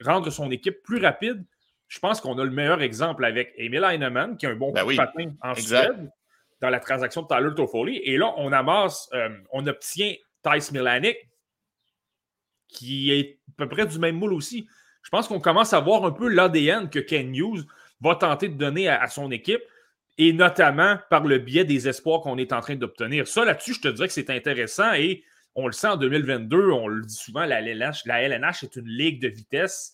rendre 0.01 0.29
son 0.31 0.49
équipe 0.49 0.81
plus 0.81 0.97
rapide. 0.97 1.45
Je 1.87 1.99
pense 1.99 2.19
qu'on 2.19 2.37
a 2.39 2.43
le 2.43 2.49
meilleur 2.49 2.81
exemple 2.81 3.25
avec 3.25 3.53
Emil 3.57 3.83
Heinemann, 3.83 4.37
qui 4.37 4.47
a 4.47 4.49
un 4.49 4.55
bon 4.55 4.71
ben 4.71 4.83
coup 4.83 4.91
de 4.91 4.97
patin 4.97 5.33
en 5.41 5.53
Suède, 5.53 6.11
dans 6.61 6.69
la 6.69 6.79
transaction 6.79 7.21
de 7.21 7.27
Tyler 7.27 7.53
Toffoli. 7.55 7.97
Et 7.97 8.17
là, 8.17 8.33
on 8.37 8.51
amasse, 8.51 9.07
euh, 9.13 9.29
on 9.51 9.67
obtient 9.67 10.13
Thijs 10.43 10.71
Milanic, 10.71 11.17
qui 12.67 13.11
est 13.11 13.39
à 13.49 13.53
peu 13.57 13.69
près 13.69 13.85
du 13.85 13.99
même 13.99 14.15
moule 14.15 14.33
aussi. 14.33 14.67
Je 15.03 15.09
pense 15.09 15.27
qu'on 15.27 15.39
commence 15.39 15.73
à 15.73 15.79
voir 15.79 16.05
un 16.05 16.11
peu 16.11 16.27
l'ADN 16.27 16.89
que 16.89 16.99
Ken 16.99 17.35
Hughes 17.35 17.65
va 18.01 18.15
tenter 18.15 18.49
de 18.49 18.55
donner 18.55 18.87
à, 18.87 19.07
son 19.07 19.31
équipe, 19.31 19.61
et 20.17 20.33
notamment 20.33 20.97
par 21.09 21.23
le 21.25 21.37
biais 21.37 21.63
des 21.63 21.87
espoirs 21.87 22.21
qu'on 22.21 22.37
est 22.37 22.51
en 22.53 22.61
train 22.61 22.75
d'obtenir. 22.75 23.27
Ça, 23.27 23.45
là-dessus, 23.45 23.75
je 23.75 23.81
te 23.81 23.87
dirais 23.87 24.07
que 24.07 24.13
c'est 24.13 24.29
intéressant 24.29 24.93
et 24.93 25.23
on 25.55 25.65
le 25.65 25.73
sent 25.73 25.87
en 25.87 25.97
2022, 25.97 26.71
on 26.71 26.87
le 26.87 27.05
dit 27.05 27.15
souvent, 27.15 27.45
la 27.45 27.61
LNH, 27.61 28.63
est 28.63 28.75
une 28.75 28.87
ligue 28.87 29.21
de 29.21 29.27
vitesse. 29.27 29.93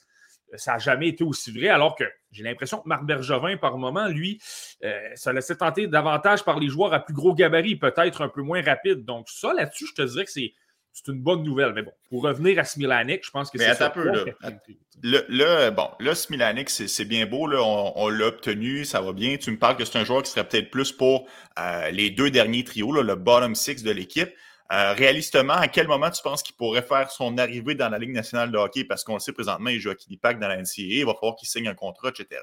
Ça 0.55 0.73
n'a 0.73 0.77
jamais 0.77 1.09
été 1.09 1.23
aussi 1.23 1.51
vrai, 1.51 1.69
alors 1.69 1.95
que 1.95 2.03
j'ai 2.31 2.43
l'impression 2.43 2.79
que 2.79 2.87
Marc 2.87 3.03
Bergevin, 3.03 3.57
par 3.57 3.77
moment, 3.77 4.07
lui, 4.07 4.39
euh, 4.83 4.99
ça 5.15 5.33
laissait 5.33 5.55
tenter 5.55 5.87
davantage 5.87 6.43
par 6.43 6.59
les 6.59 6.69
joueurs 6.69 6.93
à 6.93 6.99
plus 7.03 7.13
gros 7.13 7.33
gabarit, 7.33 7.75
peut-être 7.75 8.21
un 8.21 8.29
peu 8.29 8.41
moins 8.41 8.61
rapide. 8.61 9.05
Donc, 9.05 9.27
ça, 9.29 9.53
là-dessus, 9.53 9.87
je 9.87 9.93
te 9.93 10.01
dirais 10.03 10.25
que 10.25 10.31
c'est 10.31 10.53
c'est 10.95 11.11
une 11.11 11.19
bonne 11.19 11.43
nouvelle. 11.43 11.73
Mais 11.73 11.83
bon, 11.83 11.91
pour 12.09 12.23
revenir 12.23 12.57
à 12.57 12.63
Smilanik, 12.63 13.25
je 13.25 13.29
pense 13.29 13.51
que 13.51 13.57
c'est 13.57 13.73
ça. 13.73 13.89
peu, 13.89 14.05
là. 14.05 14.23
Le, 15.03 15.69
bon, 15.69 15.89
là, 15.99 16.15
Smilanik, 16.15 16.69
c'est 16.69 17.05
bien 17.05 17.25
beau, 17.25 17.47
là, 17.47 17.61
on, 17.61 18.07
l'a 18.07 18.27
obtenu, 18.27 18.85
ça 18.85 19.01
va 19.01 19.11
bien. 19.11 19.35
Tu 19.35 19.51
me 19.51 19.59
parles 19.59 19.75
que 19.75 19.83
c'est 19.83 19.99
un 19.99 20.05
joueur 20.05 20.23
qui 20.23 20.31
serait 20.31 20.47
peut-être 20.47 20.71
plus 20.71 20.93
pour 20.93 21.27
euh, 21.59 21.91
les 21.91 22.11
deux 22.11 22.31
derniers 22.31 22.63
trios, 22.63 22.93
là, 22.93 23.03
le 23.03 23.15
bottom 23.15 23.55
six 23.55 23.83
de 23.83 23.91
l'équipe. 23.91 24.29
Euh, 24.71 24.93
réalistement, 24.93 25.53
à 25.53 25.67
quel 25.67 25.87
moment 25.87 26.09
tu 26.09 26.23
penses 26.23 26.41
qu'il 26.41 26.55
pourrait 26.55 26.81
faire 26.81 27.11
son 27.11 27.37
arrivée 27.37 27.75
dans 27.75 27.89
la 27.89 27.99
Ligue 27.99 28.13
nationale 28.13 28.49
de 28.49 28.57
hockey? 28.57 28.85
Parce 28.85 29.03
qu'on 29.03 29.15
le 29.15 29.19
sait 29.19 29.33
présentement, 29.33 29.69
il 29.69 29.79
joue 29.81 29.89
à 29.89 29.95
Kinipak 29.95 30.39
dans 30.39 30.47
la 30.47 30.55
NCAA, 30.55 31.01
il 31.01 31.05
va 31.05 31.13
falloir 31.13 31.35
qu'il 31.35 31.49
signe 31.49 31.67
un 31.67 31.75
contrat, 31.75 32.09
etc. 32.09 32.41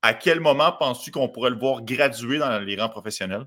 À 0.00 0.14
quel 0.14 0.38
moment 0.38 0.70
penses-tu 0.72 1.10
qu'on 1.10 1.28
pourrait 1.28 1.50
le 1.50 1.58
voir 1.58 1.82
graduer 1.82 2.38
dans 2.38 2.60
les 2.60 2.80
rangs 2.80 2.88
professionnels? 2.88 3.46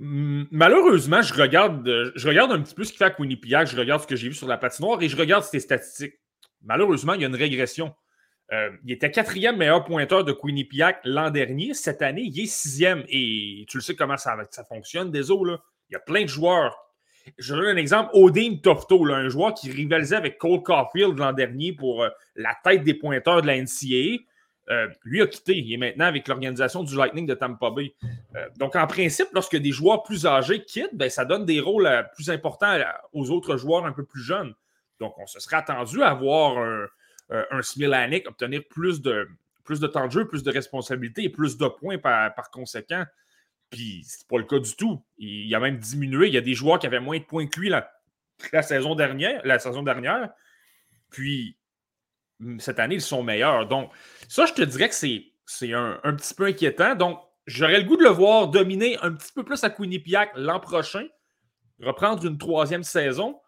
Malheureusement, 0.00 1.22
je 1.22 1.34
regarde, 1.34 1.86
euh, 1.88 2.12
je 2.14 2.28
regarde 2.28 2.52
un 2.52 2.60
petit 2.60 2.74
peu 2.74 2.84
ce 2.84 2.90
qu'il 2.90 2.98
fait 2.98 3.06
à 3.06 3.10
Quinnipiac, 3.10 3.66
je 3.66 3.76
regarde 3.76 4.00
ce 4.00 4.06
que 4.06 4.14
j'ai 4.14 4.28
vu 4.28 4.34
sur 4.34 4.46
la 4.46 4.56
patinoire 4.56 5.02
et 5.02 5.08
je 5.08 5.16
regarde 5.16 5.42
ses 5.42 5.58
statistiques. 5.58 6.14
Malheureusement, 6.62 7.14
il 7.14 7.22
y 7.22 7.24
a 7.24 7.28
une 7.28 7.34
régression. 7.34 7.94
Euh, 8.52 8.70
il 8.84 8.92
était 8.92 9.10
quatrième 9.10 9.56
meilleur 9.56 9.84
pointeur 9.84 10.24
de 10.24 10.32
Quinnipiac 10.32 11.00
l'an 11.04 11.30
dernier. 11.30 11.74
Cette 11.74 12.00
année, 12.00 12.22
il 12.22 12.40
est 12.40 12.46
sixième. 12.46 13.04
Et 13.08 13.66
tu 13.68 13.78
le 13.78 13.82
sais 13.82 13.94
comment 13.94 14.16
ça, 14.16 14.36
fonctionne, 14.68 15.10
des. 15.10 15.30
Il 15.30 15.58
y 15.92 15.96
a 15.96 16.00
plein 16.00 16.22
de 16.22 16.28
joueurs. 16.28 16.76
Je 17.36 17.54
donne 17.54 17.66
un 17.66 17.76
exemple. 17.76 18.10
Odin 18.14 18.56
Tofto, 18.62 19.04
un 19.12 19.28
joueur 19.28 19.52
qui 19.52 19.70
rivalisait 19.70 20.16
avec 20.16 20.38
Cole 20.38 20.62
Caulfield 20.62 21.18
l'an 21.18 21.32
dernier 21.32 21.72
pour 21.72 22.04
euh, 22.04 22.08
la 22.36 22.56
tête 22.64 22.84
des 22.84 22.94
pointeurs 22.94 23.42
de 23.42 23.46
la 23.46 23.60
NCAA. 23.60 24.22
Euh, 24.70 24.88
lui 25.04 25.22
a 25.22 25.26
quitté. 25.26 25.56
Il 25.56 25.72
est 25.72 25.76
maintenant 25.76 26.04
avec 26.04 26.28
l'organisation 26.28 26.82
du 26.82 26.94
Lightning 26.94 27.26
de 27.26 27.34
Tampa 27.34 27.70
Bay. 27.70 27.94
Euh, 28.36 28.48
donc, 28.58 28.76
en 28.76 28.86
principe, 28.86 29.28
lorsque 29.32 29.56
des 29.56 29.72
joueurs 29.72 30.02
plus 30.02 30.26
âgés 30.26 30.62
quittent, 30.64 30.94
ben, 30.94 31.08
ça 31.08 31.24
donne 31.24 31.46
des 31.46 31.60
rôles 31.60 31.86
euh, 31.86 32.02
plus 32.14 32.30
importants 32.30 32.76
aux 33.12 33.30
autres 33.30 33.56
joueurs 33.56 33.86
un 33.86 33.92
peu 33.92 34.04
plus 34.04 34.22
jeunes. 34.22 34.54
Donc, 35.00 35.18
on 35.18 35.26
se 35.26 35.40
serait 35.40 35.56
attendu 35.56 36.02
à 36.02 36.12
voir 36.12 36.58
un, 36.58 36.86
un 37.50 37.62
Smilanik 37.62 38.28
obtenir 38.28 38.62
plus 38.68 39.00
de, 39.00 39.28
plus 39.68 39.80
temps 39.80 40.06
de 40.06 40.12
jeu, 40.12 40.26
plus 40.26 40.42
de 40.42 40.50
responsabilités 40.50 41.24
et 41.24 41.28
plus 41.28 41.58
de 41.58 41.68
points 41.68 41.98
par, 41.98 42.50
conséquent. 42.50 43.04
Puis, 43.68 44.02
c'est 44.06 44.26
pas 44.26 44.38
le 44.38 44.44
cas 44.44 44.58
du 44.58 44.74
tout. 44.74 45.04
Il, 45.18 45.54
a 45.54 45.60
même 45.60 45.78
diminué. 45.78 46.28
Il 46.28 46.34
y 46.34 46.38
a 46.38 46.42
des 46.42 46.54
joueurs 46.54 46.78
qui 46.78 46.86
avaient 46.86 47.00
moins 47.00 47.18
de 47.18 47.24
points 47.24 47.46
que 47.46 47.60
lui 47.60 47.68
la 47.68 48.62
saison 48.62 48.94
dernière. 48.94 49.42
La 49.44 49.58
saison 49.58 49.82
dernière. 49.82 50.30
Puis, 51.10 51.57
cette 52.58 52.78
année, 52.78 52.96
ils 52.96 53.00
sont 53.00 53.22
meilleurs. 53.22 53.66
Donc, 53.66 53.90
ça, 54.28 54.46
je 54.46 54.52
te 54.52 54.62
dirais 54.62 54.88
que 54.88 54.94
c'est 54.94 55.72
un, 55.72 56.00
un, 56.02 56.14
petit 56.14 56.34
peu 56.34 56.44
inquiétant. 56.46 56.94
Donc, 56.94 57.20
j'aurais 57.46 57.78
le 57.78 57.84
goût 57.84 57.96
de 57.96 58.04
le 58.04 58.10
voir 58.10 58.48
dominer 58.48 58.98
un 59.02 59.12
petit 59.12 59.32
peu 59.32 59.44
plus 59.44 59.62
à 59.64 59.70
Quinnipiac 59.70 60.30
l'an 60.36 60.60
prochain, 60.60 61.06
reprendre 61.80 62.24
une 62.26 62.38
troisième 62.38 62.84
saison. 62.84 63.38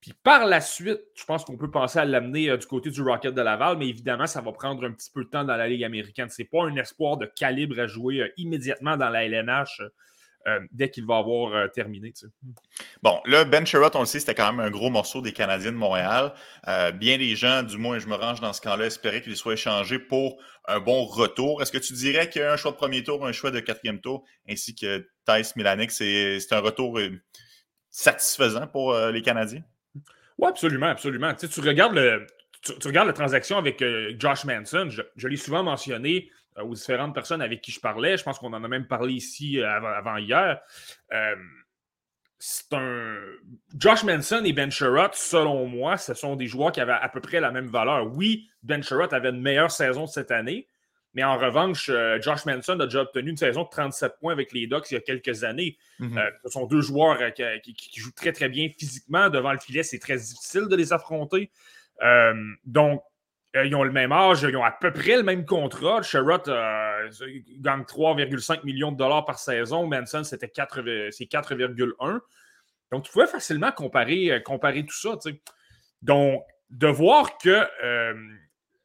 Puis 0.00 0.12
par 0.22 0.46
la 0.46 0.60
suite, 0.60 1.00
je 1.16 1.24
pense 1.24 1.44
qu'on 1.44 1.56
peut 1.56 1.70
penser 1.70 1.98
à 1.98 2.04
l'amener 2.04 2.50
euh, 2.50 2.56
du 2.56 2.66
côté 2.66 2.90
du 2.90 3.02
Rocket 3.02 3.34
de 3.34 3.40
Laval, 3.40 3.76
mais 3.78 3.88
évidemment, 3.88 4.26
ça 4.26 4.40
va 4.40 4.52
prendre 4.52 4.84
un 4.84 4.92
petit 4.92 5.10
peu 5.12 5.24
de 5.24 5.28
temps 5.28 5.42
dans 5.42 5.56
la 5.56 5.68
Ligue 5.68 5.84
américaine. 5.84 6.28
Ce 6.28 6.42
n'est 6.42 6.48
pas 6.48 6.62
un 6.62 6.76
espoir 6.76 7.16
de 7.16 7.26
calibre 7.26 7.80
à 7.80 7.86
jouer 7.86 8.20
euh, 8.20 8.28
immédiatement 8.36 8.96
dans 8.96 9.08
la 9.08 9.24
LNH. 9.24 9.80
Euh, 9.80 9.88
dès 10.70 10.90
qu'il 10.90 11.06
va 11.06 11.18
avoir 11.18 11.70
terminé. 11.72 12.12
Bon, 13.02 13.20
là, 13.24 13.44
Ben 13.44 13.66
Sherrod, 13.66 13.94
on 13.94 14.00
le 14.00 14.06
sait, 14.06 14.20
c'était 14.20 14.34
quand 14.34 14.52
même 14.52 14.64
un 14.64 14.70
gros 14.70 14.90
morceau 14.90 15.20
des 15.20 15.32
Canadiens 15.32 15.72
de 15.72 15.76
Montréal. 15.76 16.32
bien 16.94 17.18
des 17.18 17.36
gens, 17.36 17.62
du 17.62 17.78
moins, 17.78 17.98
je 17.98 18.06
me 18.06 18.14
range 18.14 18.40
dans 18.40 18.52
ce 18.52 18.60
camp-là, 18.60 18.86
espéraient 18.86 19.22
qu'il 19.22 19.36
soit 19.36 19.54
échangé 19.54 19.98
pour 19.98 20.40
un 20.66 20.80
bon 20.80 21.04
retour. 21.04 21.62
Est-ce 21.62 21.72
que 21.72 21.78
tu 21.78 21.92
dirais 21.94 22.28
qu'un 22.30 22.56
choix 22.56 22.70
de 22.70 22.76
premier 22.76 23.02
tour, 23.02 23.26
un 23.26 23.32
choix 23.32 23.50
de 23.50 23.60
quatrième 23.60 24.00
tour, 24.00 24.24
ainsi 24.48 24.74
que 24.74 25.08
Thais 25.24 25.42
Milanek, 25.56 25.90
c'est 25.90 26.52
un 26.52 26.60
retour 26.60 27.00
satisfaisant 27.90 28.66
pour 28.66 28.96
les 28.96 29.22
Canadiens? 29.22 29.62
Oui, 30.38 30.48
absolument, 30.48 30.86
absolument. 30.86 31.34
Tu, 31.34 31.60
regardes 31.60 31.94
le, 31.94 32.26
tu, 32.60 32.88
regardes 32.88 33.06
la 33.06 33.14
transaction 33.14 33.56
avec 33.58 33.80
euh, 33.82 34.14
Josh 34.18 34.44
Manson, 34.44 34.88
je, 34.90 35.28
l'ai 35.28 35.36
souvent 35.36 35.62
mentionné 35.62 36.28
euh, 36.28 36.30
aux 36.62 36.74
différentes 36.74 37.14
personnes 37.14 37.42
avec 37.42 37.60
qui 37.60 37.72
je 37.72 37.80
parlais. 37.80 38.16
Je 38.16 38.24
pense 38.24 38.38
qu'on 38.38 38.52
en 38.52 38.64
a 38.64 38.68
même 38.68 38.86
parlé 38.86 39.14
ici 39.14 39.60
euh, 39.60 39.68
avant, 39.68 40.16
hier. 40.16 40.60
c'est 42.38 42.72
un. 42.72 43.18
Josh 43.78 44.04
Manson 44.04 44.42
et 44.44 44.52
Ben 44.52 44.70
Sherratt, 44.70 45.14
selon 45.14 45.66
moi, 45.66 45.96
ce 45.96 46.14
sont 46.14 46.36
des 46.36 46.46
joueurs 46.46 46.72
qui 46.72 46.80
avaient 46.80 46.92
à 46.92 47.08
peu 47.08 47.20
près 47.20 47.40
la 47.40 47.50
même 47.50 47.68
valeur. 47.68 48.06
Oui, 48.14 48.48
Ben 48.62 48.82
Sherratt 48.82 49.12
avait 49.12 49.30
une 49.30 49.42
meilleure 49.42 49.70
saison 49.70 50.06
cette 50.06 50.30
année, 50.30 50.68
mais 51.16 51.24
en 51.24 51.38
revanche, 51.38 51.88
euh, 51.88 52.20
Josh 52.20 52.44
Manson 52.44 52.78
a 52.78 52.84
déjà 52.84 53.00
obtenu 53.00 53.30
une 53.30 53.38
saison 53.38 53.62
de 53.62 53.70
37 53.70 54.18
points 54.20 54.34
avec 54.34 54.52
les 54.52 54.66
Ducks 54.66 54.90
il 54.90 54.94
y 54.94 54.96
a 54.98 55.00
quelques 55.00 55.44
années. 55.44 55.78
Mhm. 55.98 56.18
Euh, 56.18 56.30
ce 56.44 56.50
sont 56.50 56.66
deux 56.66 56.82
joueurs 56.82 57.18
euh, 57.22 57.58
qui, 57.60 58.00
jouent 58.00 58.12
très, 58.12 58.32
très 58.32 58.50
bien 58.50 58.68
physiquement. 58.68 59.30
Devant 59.30 59.52
le 59.52 59.58
filet, 59.58 59.82
c'est 59.82 59.98
très 59.98 60.18
difficile 60.18 60.68
de 60.68 60.76
les 60.76 60.92
affronter. 60.92 61.50
donc, 62.66 63.02
ils 63.64 63.74
ont 63.74 63.84
le 63.84 63.92
même 63.92 64.12
âge, 64.12 64.42
ils 64.42 64.56
ont 64.56 64.64
à 64.64 64.70
peu 64.70 64.92
près 64.92 65.16
le 65.16 65.22
même 65.22 65.44
contrat. 65.44 66.02
Sherrod 66.02 66.44
gagne 66.46 67.82
3,5 67.82 68.64
millions 68.64 68.92
de 68.92 68.96
dollars 68.96 69.24
par 69.24 69.38
saison. 69.38 69.86
Manson, 69.86 70.24
c'était 70.24 70.46
4,1. 70.46 72.20
Donc, 72.92 73.04
tu 73.04 73.12
pouvais 73.12 73.26
facilement 73.26 73.72
comparer, 73.72 74.42
comparer 74.44 74.84
tout 74.84 74.94
ça. 74.94 75.16
Donc, 76.02 76.44
de 76.70 76.86
voir 76.88 77.38
que 77.38 77.66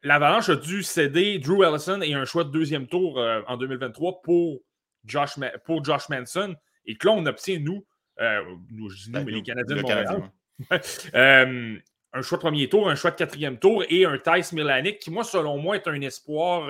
l'Avalanche 0.04 0.50
a 0.50 0.56
dû 0.56 0.84
céder 0.84 1.40
Drew 1.40 1.64
Ellison 1.64 2.02
et 2.02 2.14
un 2.14 2.26
choix 2.26 2.44
de 2.44 2.52
deuxième 2.52 2.88
tour 2.88 3.20
euh, 3.20 3.42
en 3.48 3.58
2023 3.58 4.22
pour 4.22 4.60
Josh, 5.06 5.36
pour 5.66 5.84
Josh 5.84 6.10
Manson. 6.10 6.56
Et 6.86 6.96
que 6.96 7.08
là, 7.08 7.14
on 7.14 7.26
obtient, 7.26 7.60
nous, 7.60 7.86
euh, 8.20 8.42
nous 8.72 8.90
je 8.90 9.04
dis 9.04 9.12
nous, 9.12 9.20
ben, 9.20 9.26
mais 9.26 9.32
les 9.32 9.44
Canadiens 9.44 9.76
de 9.76 9.82
Montréal, 9.82 10.32
euh, 11.16 11.78
un 12.14 12.22
choix 12.22 12.38
de 12.38 12.42
premier 12.42 12.70
tour, 12.70 12.90
un 12.90 12.96
choix 12.96 13.12
de 13.12 13.16
quatrième 13.16 13.58
tour 13.58 13.84
et 13.90 14.06
un 14.06 14.18
Tice 14.18 14.52
Milanic 14.54 15.00
qui, 15.00 15.12
moi, 15.12 15.24
selon 15.24 15.58
moi, 15.58 15.76
est 15.76 15.88
un 15.88 16.02
espoir. 16.02 16.68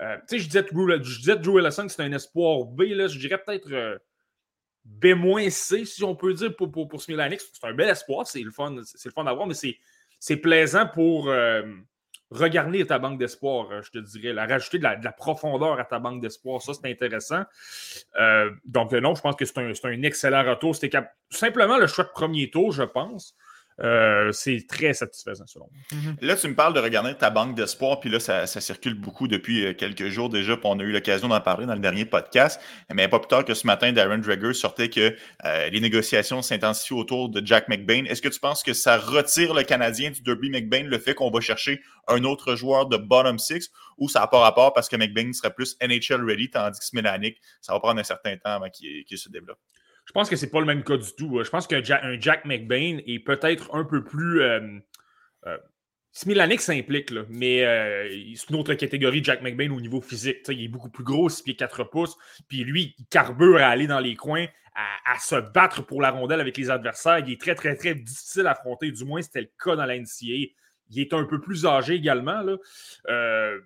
tu 0.00 0.06
sais, 0.26 0.38
je 0.38 0.46
disais, 0.46 0.66
je 0.70 1.18
disais 1.18 1.36
Drew 1.36 1.58
Ellison, 1.58 1.88
c'est 1.88 2.02
un 2.02 2.12
espoir 2.12 2.64
B. 2.64 2.82
Là, 2.90 3.08
je 3.08 3.18
dirais 3.18 3.42
peut-être 3.44 4.00
B-C, 4.84 5.84
si 5.84 6.04
on 6.04 6.14
peut 6.14 6.32
dire, 6.32 6.54
pour, 6.56 6.70
pour, 6.70 6.88
pour 6.88 7.02
C'est 7.02 7.12
un 7.12 7.74
bel 7.74 7.88
espoir, 7.88 8.26
c'est 8.26 8.40
le 8.40 8.50
fun, 8.50 8.76
c'est 8.84 9.08
le 9.08 9.12
fun 9.12 9.24
d'avoir, 9.24 9.46
mais 9.46 9.54
c'est 10.18 10.36
plaisant 10.36 10.86
pour 10.86 11.30
regarder 12.30 12.84
ta 12.86 12.98
banque 12.98 13.18
d'espoir, 13.18 13.70
euh, 13.70 13.82
je 13.82 13.90
te 13.90 13.98
dirais. 13.98 14.32
Rajouter 14.32 14.78
de 14.78 14.84
la, 14.84 15.12
profondeur 15.12 15.78
à 15.78 15.84
ta 15.84 15.98
banque 15.98 16.20
d'espoir, 16.20 16.60
ça, 16.60 16.72
c'est 16.74 16.90
intéressant. 16.90 17.44
Euh, 18.18 18.50
donc, 18.64 18.92
non, 18.92 19.14
je 19.14 19.20
pense 19.20 19.36
que 19.36 19.44
c'est 19.44 19.58
un, 19.58 19.72
un, 19.84 20.02
excellent 20.02 20.44
retour. 20.44 20.74
C'était 20.74 20.98
simplement 21.30 21.78
le 21.78 21.86
choix 21.86 22.04
de 22.04 22.10
premier 22.10 22.50
tour, 22.50 22.72
je 22.72 22.82
pense. 22.82 23.36
Euh, 23.80 24.32
c'est 24.32 24.64
très 24.66 24.94
satisfaisant 24.94 25.46
selon 25.46 25.68
moi. 25.70 25.82
Mhm. 25.92 26.16
Là, 26.22 26.36
tu 26.36 26.48
me 26.48 26.54
parles 26.54 26.72
de 26.72 26.80
regarder 26.80 27.14
ta 27.14 27.28
banque 27.28 27.54
d'espoir, 27.54 28.00
puis 28.00 28.08
là, 28.08 28.20
ça, 28.20 28.46
circule 28.46 28.94
beaucoup 28.94 29.28
depuis 29.28 29.66
euh, 29.66 29.74
quelques 29.74 30.08
jours 30.08 30.30
déjà, 30.30 30.56
puis 30.56 30.66
on 30.66 30.78
a 30.78 30.82
eu 30.82 30.92
l'occasion 30.92 31.28
d'en 31.28 31.40
parler 31.40 31.66
dans 31.66 31.74
le 31.74 31.80
dernier 31.80 32.06
podcast. 32.06 32.60
Mais 32.92 33.06
pas 33.08 33.18
plus 33.18 33.28
tard 33.28 33.44
que 33.44 33.52
ce 33.52 33.66
matin, 33.66 33.92
Darren 33.92 34.18
Drager 34.18 34.54
sortait 34.54 34.88
que 34.88 35.14
euh, 35.44 35.68
les 35.68 35.80
négociations 35.80 36.40
s'intensifient 36.40 36.94
autour 36.94 37.28
de 37.28 37.44
Jack 37.44 37.68
McBain. 37.68 38.04
Est-ce 38.04 38.22
que 38.22 38.28
tu 38.28 38.40
penses 38.40 38.62
que 38.62 38.72
ça 38.72 38.96
retire 38.96 39.52
le 39.52 39.62
Canadien 39.62 40.10
du 40.10 40.22
Derby 40.22 40.48
McBain, 40.48 40.84
le 40.84 40.98
fait 40.98 41.14
qu'on 41.14 41.30
va 41.30 41.40
chercher 41.40 41.82
un 42.08 42.24
autre 42.24 42.54
joueur 42.56 42.86
de 42.86 42.96
bottom 42.96 43.38
six, 43.38 43.70
ou 43.98 44.08
ça 44.08 44.20
n'a 44.20 44.26
pas 44.26 44.38
rapport 44.38 44.72
parce 44.72 44.88
que 44.88 44.96
McBain 44.96 45.32
serait 45.32 45.52
plus 45.52 45.76
NHL 45.82 46.24
ready, 46.24 46.48
tandis 46.50 46.78
que 46.78 46.84
Smilanic, 46.84 47.40
ça 47.60 47.74
va 47.74 47.80
prendre 47.80 48.00
un 48.00 48.04
certain 48.04 48.36
temps 48.36 48.52
avant 48.52 48.70
qu'il 48.70 49.18
se 49.18 49.28
développe? 49.28 49.58
Je 50.06 50.12
pense 50.12 50.30
que 50.30 50.36
c'est 50.36 50.50
pas 50.50 50.60
le 50.60 50.66
même 50.66 50.84
cas 50.84 50.96
du 50.96 51.12
tout. 51.16 51.42
Je 51.42 51.50
pense 51.50 51.66
qu'un 51.66 51.82
Jack, 51.82 52.44
McBain 52.44 52.98
est 53.06 53.18
peut-être 53.18 53.74
un 53.74 53.84
peu 53.84 54.04
plus. 54.04 54.40
Euh, 54.40 54.78
euh, 55.46 55.58
Smilanic 56.12 56.62
s'implique, 56.62 57.12
mais 57.28 57.62
euh, 57.62 58.08
c'est 58.34 58.48
une 58.48 58.56
autre 58.56 58.72
catégorie 58.72 59.22
Jack 59.22 59.42
McBain 59.42 59.70
au 59.70 59.80
niveau 59.82 60.00
physique. 60.00 60.38
il 60.48 60.64
est 60.64 60.68
beaucoup 60.68 60.88
plus 60.88 61.04
gros, 61.04 61.28
6 61.28 61.42
pieds 61.42 61.56
4 61.56 61.84
pouces. 61.84 62.16
Puis 62.48 62.64
lui, 62.64 62.94
il 62.98 63.06
carbure 63.06 63.58
à 63.58 63.66
aller 63.66 63.86
dans 63.86 64.00
les 64.00 64.16
coins, 64.16 64.46
à, 64.74 65.18
se 65.18 65.36
battre 65.36 65.82
pour 65.82 66.00
la 66.00 66.10
rondelle 66.10 66.40
avec 66.40 66.56
les 66.56 66.70
adversaires. 66.70 67.18
Il 67.18 67.30
est 67.30 67.40
très, 67.40 67.54
très, 67.54 67.76
très 67.76 67.94
difficile 67.94 68.46
à 68.46 68.52
affronter. 68.52 68.90
Du 68.92 69.04
moins, 69.04 69.20
c'était 69.20 69.42
le 69.42 69.50
cas 69.62 69.76
dans 69.76 69.84
la 69.84 69.98
NCA. 69.98 70.54
Il 70.88 71.00
est 71.00 71.12
un 71.12 71.24
peu 71.24 71.38
plus 71.38 71.66
âgé 71.66 71.94
également. 71.94 72.40
Là. 72.40 72.56
Euh, 73.08 73.60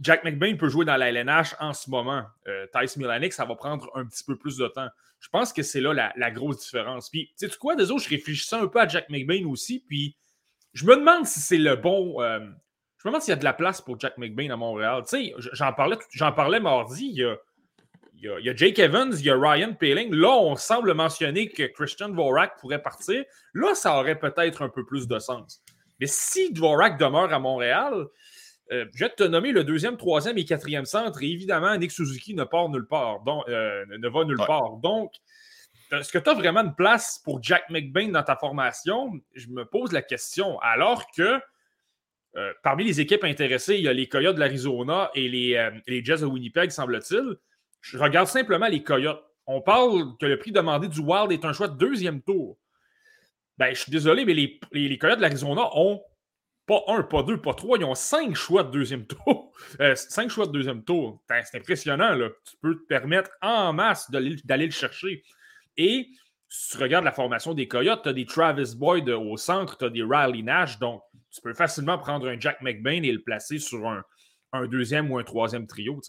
Jack 0.00 0.24
McBain 0.24 0.56
peut 0.56 0.68
jouer 0.68 0.84
dans 0.84 0.96
la 0.96 1.10
LNH 1.10 1.54
en 1.60 1.72
ce 1.72 1.88
moment. 1.90 2.24
Euh, 2.46 2.66
Tice 2.74 2.98
ça 3.32 3.44
va 3.44 3.54
prendre 3.54 3.90
un 3.94 4.04
petit 4.04 4.24
peu 4.24 4.36
plus 4.36 4.56
de 4.56 4.66
temps. 4.68 4.88
Je 5.20 5.28
pense 5.28 5.52
que 5.52 5.62
c'est 5.62 5.80
là 5.80 6.12
la, 6.16 6.30
grosse 6.30 6.58
différence. 6.58 7.08
Puis, 7.08 7.32
tu 7.38 7.48
sais 7.48 7.56
quoi, 7.56 7.74
autres, 7.74 8.04
je 8.04 8.08
réfléchissais 8.08 8.56
un 8.56 8.66
peu 8.66 8.80
à 8.80 8.88
Jack 8.88 9.08
McBain 9.08 9.46
aussi, 9.46 9.80
puis 9.80 10.16
je 10.72 10.84
me 10.84 10.96
demande 10.96 11.26
si 11.26 11.40
c'est 11.40 11.58
le 11.58 11.76
bon. 11.76 12.20
Euh, 12.20 12.40
je 12.98 13.08
me 13.08 13.10
demande 13.10 13.22
s'il 13.22 13.30
y 13.30 13.32
a 13.32 13.36
de 13.36 13.44
la 13.44 13.52
place 13.52 13.80
pour 13.80 13.98
Jack 13.98 14.18
McBain 14.18 14.50
à 14.50 14.56
Montréal. 14.56 15.02
Tu 15.08 15.16
sais, 15.16 15.34
j'en 15.52 15.72
parlais, 15.72 15.96
j'en 16.12 16.32
parlais 16.32 16.60
mardi. 16.60 17.06
Il 17.06 17.16
y, 18.22 18.28
a, 18.28 18.56
Jake 18.56 18.78
Evans, 18.78 19.12
il 19.12 19.24
y 19.24 19.30
a 19.30 19.36
Ryan 19.36 19.74
Paling. 19.74 20.12
Là, 20.14 20.30
on 20.30 20.56
semble 20.56 20.92
mentionner 20.94 21.48
que 21.48 21.64
Christian 21.64 22.08
Dvorak 22.08 22.58
pourrait 22.58 22.82
partir. 22.82 23.24
Là, 23.52 23.74
ça 23.74 23.98
aurait 23.98 24.18
peut-être 24.18 24.62
un 24.62 24.68
peu 24.68 24.84
plus 24.84 25.06
de 25.06 25.18
sens. 25.18 25.62
Mais 26.00 26.06
si 26.06 26.52
Dvorak 26.52 26.98
demeure 26.98 27.32
à 27.32 27.38
Montréal, 27.38 28.06
euh, 28.72 28.86
je 28.94 29.04
vais 29.04 29.10
te 29.10 29.24
nommer 29.24 29.52
le 29.52 29.62
deuxième, 29.64 29.96
troisième 29.96 30.38
et 30.38 30.44
quatrième 30.44 30.86
centre. 30.86 31.22
Et 31.22 31.30
évidemment, 31.30 31.76
Nick 31.76 31.90
Suzuki 31.90 32.34
ne 32.34 32.44
part 32.44 32.68
nulle 32.68 32.86
part. 32.86 33.20
Donc, 33.20 33.44
euh, 33.48 33.84
ne 33.86 34.08
va 34.08 34.24
nulle 34.24 34.38
part. 34.38 34.76
Donc, 34.82 35.12
est-ce 35.92 36.10
que 36.10 36.18
tu 36.18 36.30
as 36.30 36.34
vraiment 36.34 36.60
une 36.62 36.74
place 36.74 37.20
pour 37.24 37.42
Jack 37.42 37.68
McBain 37.70 38.08
dans 38.08 38.22
ta 38.22 38.36
formation? 38.36 39.12
Je 39.34 39.48
me 39.48 39.64
pose 39.64 39.92
la 39.92 40.02
question. 40.02 40.58
Alors 40.60 41.04
que 41.14 41.40
euh, 42.36 42.52
parmi 42.62 42.84
les 42.84 43.00
équipes 43.00 43.24
intéressées, 43.24 43.76
il 43.76 43.82
y 43.82 43.88
a 43.88 43.92
les 43.92 44.08
Coyotes 44.08 44.34
de 44.34 44.40
l'Arizona 44.40 45.10
et 45.14 45.28
les, 45.28 45.70
les 45.86 46.04
Jets 46.04 46.18
de 46.18 46.26
Winnipeg, 46.26 46.70
semble-t-il. 46.70 47.36
Je 47.80 47.98
regarde 47.98 48.28
simplement 48.28 48.66
les 48.66 48.82
Coyotes. 48.82 49.22
On 49.46 49.60
parle 49.60 50.16
que 50.18 50.24
le 50.24 50.38
prix 50.38 50.52
demandé 50.52 50.88
du 50.88 51.00
Wild 51.00 51.30
est 51.30 51.44
un 51.44 51.52
choix 51.52 51.68
de 51.68 51.76
deuxième 51.76 52.22
tour. 52.22 52.58
Ben, 53.58 53.72
je 53.72 53.80
suis 53.82 53.92
désolé, 53.92 54.24
mais 54.24 54.34
les, 54.34 54.58
les 54.72 54.98
Coyotes 54.98 55.18
de 55.18 55.22
l'Arizona 55.22 55.68
ont 55.76 56.02
pas 56.66 56.82
un, 56.88 57.02
pas 57.02 57.22
deux, 57.22 57.40
pas 57.40 57.54
trois. 57.54 57.78
Ils 57.78 57.84
ont 57.84 57.94
cinq 57.94 58.34
choix 58.34 58.64
de 58.64 58.70
deuxième 58.70 59.06
tour. 59.06 59.52
Euh, 59.80 59.94
cinq 59.94 60.30
choix 60.30 60.46
de 60.46 60.52
deuxième 60.52 60.82
tour. 60.84 61.22
C'est 61.28 61.58
impressionnant. 61.58 62.14
Là. 62.14 62.30
Tu 62.44 62.56
peux 62.60 62.74
te 62.76 62.86
permettre 62.86 63.30
en 63.42 63.72
masse 63.72 64.10
d'aller 64.10 64.66
le 64.66 64.72
chercher. 64.72 65.22
Et 65.76 66.08
si 66.48 66.76
tu 66.76 66.82
regardes 66.82 67.04
la 67.04 67.12
formation 67.12 67.52
des 67.52 67.66
Coyotes, 67.66 68.02
tu 68.02 68.08
as 68.08 68.12
des 68.12 68.26
Travis 68.26 68.76
Boyd 68.76 69.08
au 69.08 69.36
centre, 69.36 69.76
tu 69.76 69.84
as 69.84 69.90
des 69.90 70.02
Riley 70.02 70.42
Nash. 70.42 70.78
Donc, 70.78 71.02
tu 71.32 71.40
peux 71.40 71.54
facilement 71.54 71.98
prendre 71.98 72.28
un 72.28 72.38
Jack 72.38 72.62
McBain 72.62 73.02
et 73.02 73.10
le 73.10 73.20
placer 73.20 73.58
sur 73.58 73.86
un, 73.86 74.02
deuxième 74.68 75.10
ou 75.10 75.18
un 75.18 75.24
troisième 75.24 75.66
trio. 75.66 76.00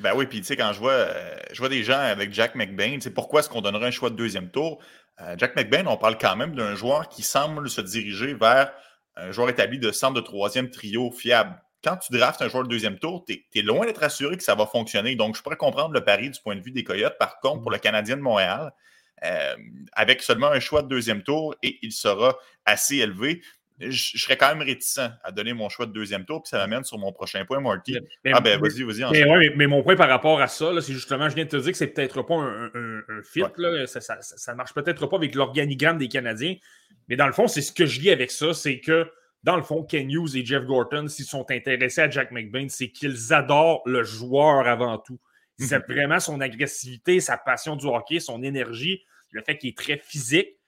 Ben 0.00 0.12
oui, 0.14 0.26
puis 0.26 0.40
tu 0.40 0.44
sais, 0.44 0.56
quand 0.56 0.74
je 0.74 0.78
vois, 0.78 0.92
euh, 0.92 1.38
je 1.52 1.58
vois 1.58 1.70
des 1.70 1.82
gens 1.82 1.98
avec 1.98 2.34
Jack 2.34 2.54
McBain, 2.54 2.98
pourquoi 3.14 3.40
est-ce 3.40 3.48
qu'on 3.48 3.62
donnerait 3.62 3.86
un 3.86 3.90
choix 3.90 4.10
de 4.10 4.14
deuxième 4.16 4.50
tour? 4.50 4.78
Euh, 5.22 5.34
Jack 5.38 5.56
McBain, 5.56 5.86
on 5.86 5.96
parle 5.96 6.18
quand 6.18 6.36
même 6.36 6.54
d'un 6.54 6.74
joueur 6.74 7.08
qui 7.08 7.22
semble 7.22 7.70
se 7.70 7.80
diriger 7.80 8.34
vers 8.34 8.70
un 9.18 9.32
joueur 9.32 9.48
établi 9.48 9.78
de 9.78 9.90
centre 9.90 10.14
de 10.14 10.20
troisième 10.20 10.70
trio 10.70 11.10
fiable. 11.10 11.60
Quand 11.82 11.96
tu 11.96 12.12
draftes 12.12 12.42
un 12.42 12.48
joueur 12.48 12.64
de 12.64 12.68
deuxième 12.68 12.98
tour, 12.98 13.24
tu 13.26 13.44
es, 13.54 13.62
loin 13.62 13.86
d'être 13.86 14.02
assuré 14.02 14.36
que 14.36 14.42
ça 14.42 14.54
va 14.54 14.66
fonctionner. 14.66 15.14
Donc, 15.14 15.36
je 15.36 15.42
pourrais 15.42 15.56
comprendre 15.56 15.94
le 15.94 16.02
pari 16.02 16.30
du 16.30 16.40
point 16.40 16.56
de 16.56 16.60
vue 16.60 16.72
des 16.72 16.84
Coyotes. 16.84 17.16
Par 17.18 17.38
contre, 17.40 17.62
pour 17.62 17.70
le 17.70 17.78
Canadien 17.78 18.16
de 18.16 18.22
Montréal, 18.22 18.72
euh, 19.24 19.56
avec 19.92 20.22
seulement 20.22 20.48
un 20.48 20.60
choix 20.60 20.82
de 20.82 20.88
deuxième 20.88 21.22
tour 21.22 21.54
et 21.62 21.78
il 21.82 21.92
sera 21.92 22.36
assez 22.64 22.96
élevé, 22.96 23.42
je, 23.80 24.18
serais 24.18 24.36
quand 24.36 24.48
même 24.48 24.62
réticent 24.62 25.10
à 25.22 25.30
donner 25.30 25.52
mon 25.52 25.68
choix 25.68 25.86
de 25.86 25.92
deuxième 25.92 26.24
tour, 26.24 26.42
puis 26.42 26.50
ça 26.50 26.58
m'amène 26.58 26.84
sur 26.84 26.98
mon 26.98 27.12
prochain 27.12 27.44
point, 27.44 27.60
Marty. 27.60 27.96
ah 28.32 28.40
ben 28.40 28.60
vas-y, 28.60 28.82
vas-y. 28.82 29.04
Mais, 29.12 29.52
mais, 29.54 29.66
mon 29.66 29.82
point 29.82 29.94
par 29.94 30.08
rapport 30.08 30.40
à 30.40 30.48
ça, 30.48 30.72
c'est 30.80 30.92
justement, 30.92 31.28
je 31.28 31.34
viens 31.34 31.44
de 31.44 31.50
te 31.50 31.56
dire 31.56 31.70
que 31.70 31.78
c'est 31.78 31.88
peut-être 31.88 32.22
pas 32.22 32.34
un, 32.34 33.22
fit, 33.22 33.42
ça, 33.86 34.52
ne 34.52 34.56
marche 34.56 34.74
peut-être 34.74 35.06
pas 35.06 35.16
avec 35.16 35.34
l'organigramme 35.34 35.98
des 35.98 36.08
Canadiens, 36.08 36.56
mais 37.08 37.16
dans 37.16 37.26
le 37.26 37.32
fond, 37.32 37.48
c'est 37.48 37.62
ce 37.62 37.72
que 37.72 37.86
je 37.86 38.00
lis 38.00 38.10
avec 38.10 38.30
ça, 38.30 38.52
c'est 38.52 38.80
que 38.80 39.10
dans 39.42 39.56
le 39.56 39.62
fond, 39.62 39.84
Ken 39.84 40.10
Hughes 40.10 40.36
et 40.36 40.44
Jeff 40.44 40.64
Gorton, 40.64 41.06
s'ils 41.08 41.24
sont 41.24 41.50
intéressés 41.50 42.02
à 42.02 42.10
Jack 42.10 42.32
McBain, 42.32 42.68
c'est 42.68 42.90
qu'ils 42.90 43.32
adorent 43.32 43.82
le 43.86 44.02
joueur 44.02 44.66
avant 44.66 44.98
tout. 44.98 45.20
C'est 45.58 45.84
vraiment 45.88 46.20
son 46.20 46.40
agressivité, 46.40 47.20
sa 47.20 47.36
passion 47.36 47.74
du 47.74 47.86
hockey, 47.86 48.20
son 48.20 48.42
énergie, 48.42 49.02
le 49.30 49.42
fait 49.42 49.58
qu'il 49.58 49.70
est 49.70 49.76
très 49.76 49.98
physique 49.98 50.58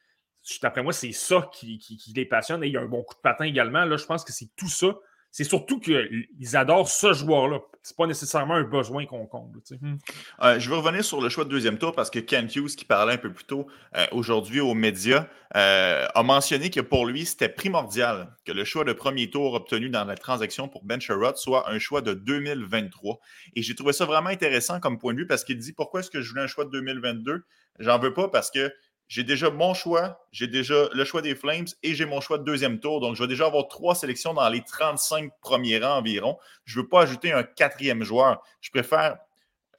d'après 0.63 0.83
moi, 0.83 0.93
c'est 0.93 1.13
ça 1.13 1.49
qui, 1.53 1.79
qui, 1.79 2.13
les 2.15 2.25
passionne. 2.25 2.65
Et 2.65 2.69
il 2.69 2.73
y 2.73 2.77
a 2.77 2.81
un 2.81 2.87
bon 2.87 3.03
coup 3.03 3.15
de 3.15 3.21
patin 3.21 3.45
également. 3.45 3.85
Là, 3.85 3.97
je 3.97 4.05
pense 4.05 4.25
que 4.25 4.33
c'est 4.33 4.51
tout 4.57 4.69
ça. 4.69 4.99
C'est 5.31 5.45
surtout 5.45 5.79
qu'ils 5.79 6.27
adorent 6.55 6.89
ce 6.89 7.13
joueur-là. 7.13 7.61
C'est 7.83 7.97
pas 7.97 8.07
nécessairement 8.07 8.55
un 8.55 8.65
besoin 8.65 9.07
qu'on 9.07 9.27
comble. 9.27 9.61
Hmm. 9.81 9.97
Euh, 10.43 10.59
je 10.59 10.69
veux 10.69 10.77
revenir 10.77 11.05
sur 11.05 11.21
le 11.21 11.29
choix 11.29 11.45
de 11.45 11.51
deuxième 11.51 11.79
tour 11.79 11.95
parce 11.95 12.11
que 12.11 12.19
Ken 12.19 12.47
Hughes, 12.47 12.75
qui 12.77 12.85
parlait 12.85 13.15
un 13.15 13.19
peu 13.19 13.33
plus 13.33 13.45
tôt 13.45 13.67
euh, 13.97 14.07
aujourd'hui 14.13 14.61
aux 14.61 14.75
médias, 14.75 15.29
euh, 15.57 16.07
a 16.15 16.23
mentionné 16.23 16.69
que 16.69 16.81
pour 16.81 17.07
lui, 17.07 17.25
c'était 17.25 17.49
primordial 17.49 18.37
que 18.45 18.53
le 18.53 18.65
choix 18.65 18.85
de 18.85 18.93
premier 18.93 19.31
tour 19.31 19.55
obtenu 19.55 19.89
dans 19.89 20.05
la 20.05 20.17
transaction 20.17 20.69
pour 20.69 20.85
Ben 20.85 21.01
Sherrod 21.01 21.37
soit 21.37 21.71
un 21.71 21.79
choix 21.79 22.03
de 22.03 22.13
2023. 22.13 23.21
Et 23.55 23.63
j'ai 23.63 23.75
trouvé 23.75 23.93
ça 23.93 24.05
vraiment 24.05 24.31
intéressant 24.31 24.81
comme 24.81 24.99
point 24.99 25.15
de 25.15 25.21
vue 25.21 25.27
parce 25.27 25.45
qu'il 25.45 25.59
dit 25.59 25.73
pourquoi 25.73 26.01
est-ce 26.01 26.11
que 26.11 26.21
je 26.21 26.29
voulais 26.31 26.43
un 26.43 26.49
choix 26.49 26.65
de 26.65 26.71
2022 26.71 27.45
J'en 27.79 27.99
veux 27.99 28.13
pas 28.13 28.29
parce 28.29 28.51
que 28.51 28.71
j'ai 29.11 29.25
déjà 29.25 29.51
mon 29.51 29.75
choix, 29.75 30.25
j'ai 30.31 30.47
déjà 30.47 30.89
le 30.93 31.05
choix 31.05 31.21
des 31.21 31.35
Flames 31.35 31.67
et 31.83 31.97
j'ai 31.97 32.07
mon 32.07 32.21
choix 32.21 32.39
de 32.39 32.45
deuxième 32.45 32.79
tour. 32.79 33.01
Donc, 33.01 33.17
je 33.17 33.23
vais 33.23 33.27
déjà 33.27 33.47
avoir 33.47 33.67
trois 33.67 33.97
sélections 33.97 34.35
dans 34.35 34.49
les 34.49 34.63
35 34.63 35.33
premiers 35.41 35.81
rangs 35.81 35.99
environ. 35.99 36.39
Je 36.65 36.79
ne 36.79 36.83
veux 36.83 36.89
pas 36.89 37.03
ajouter 37.03 37.33
un 37.33 37.43
quatrième 37.43 38.05
joueur. 38.05 38.41
Je 38.61 38.71
préfère 38.71 39.19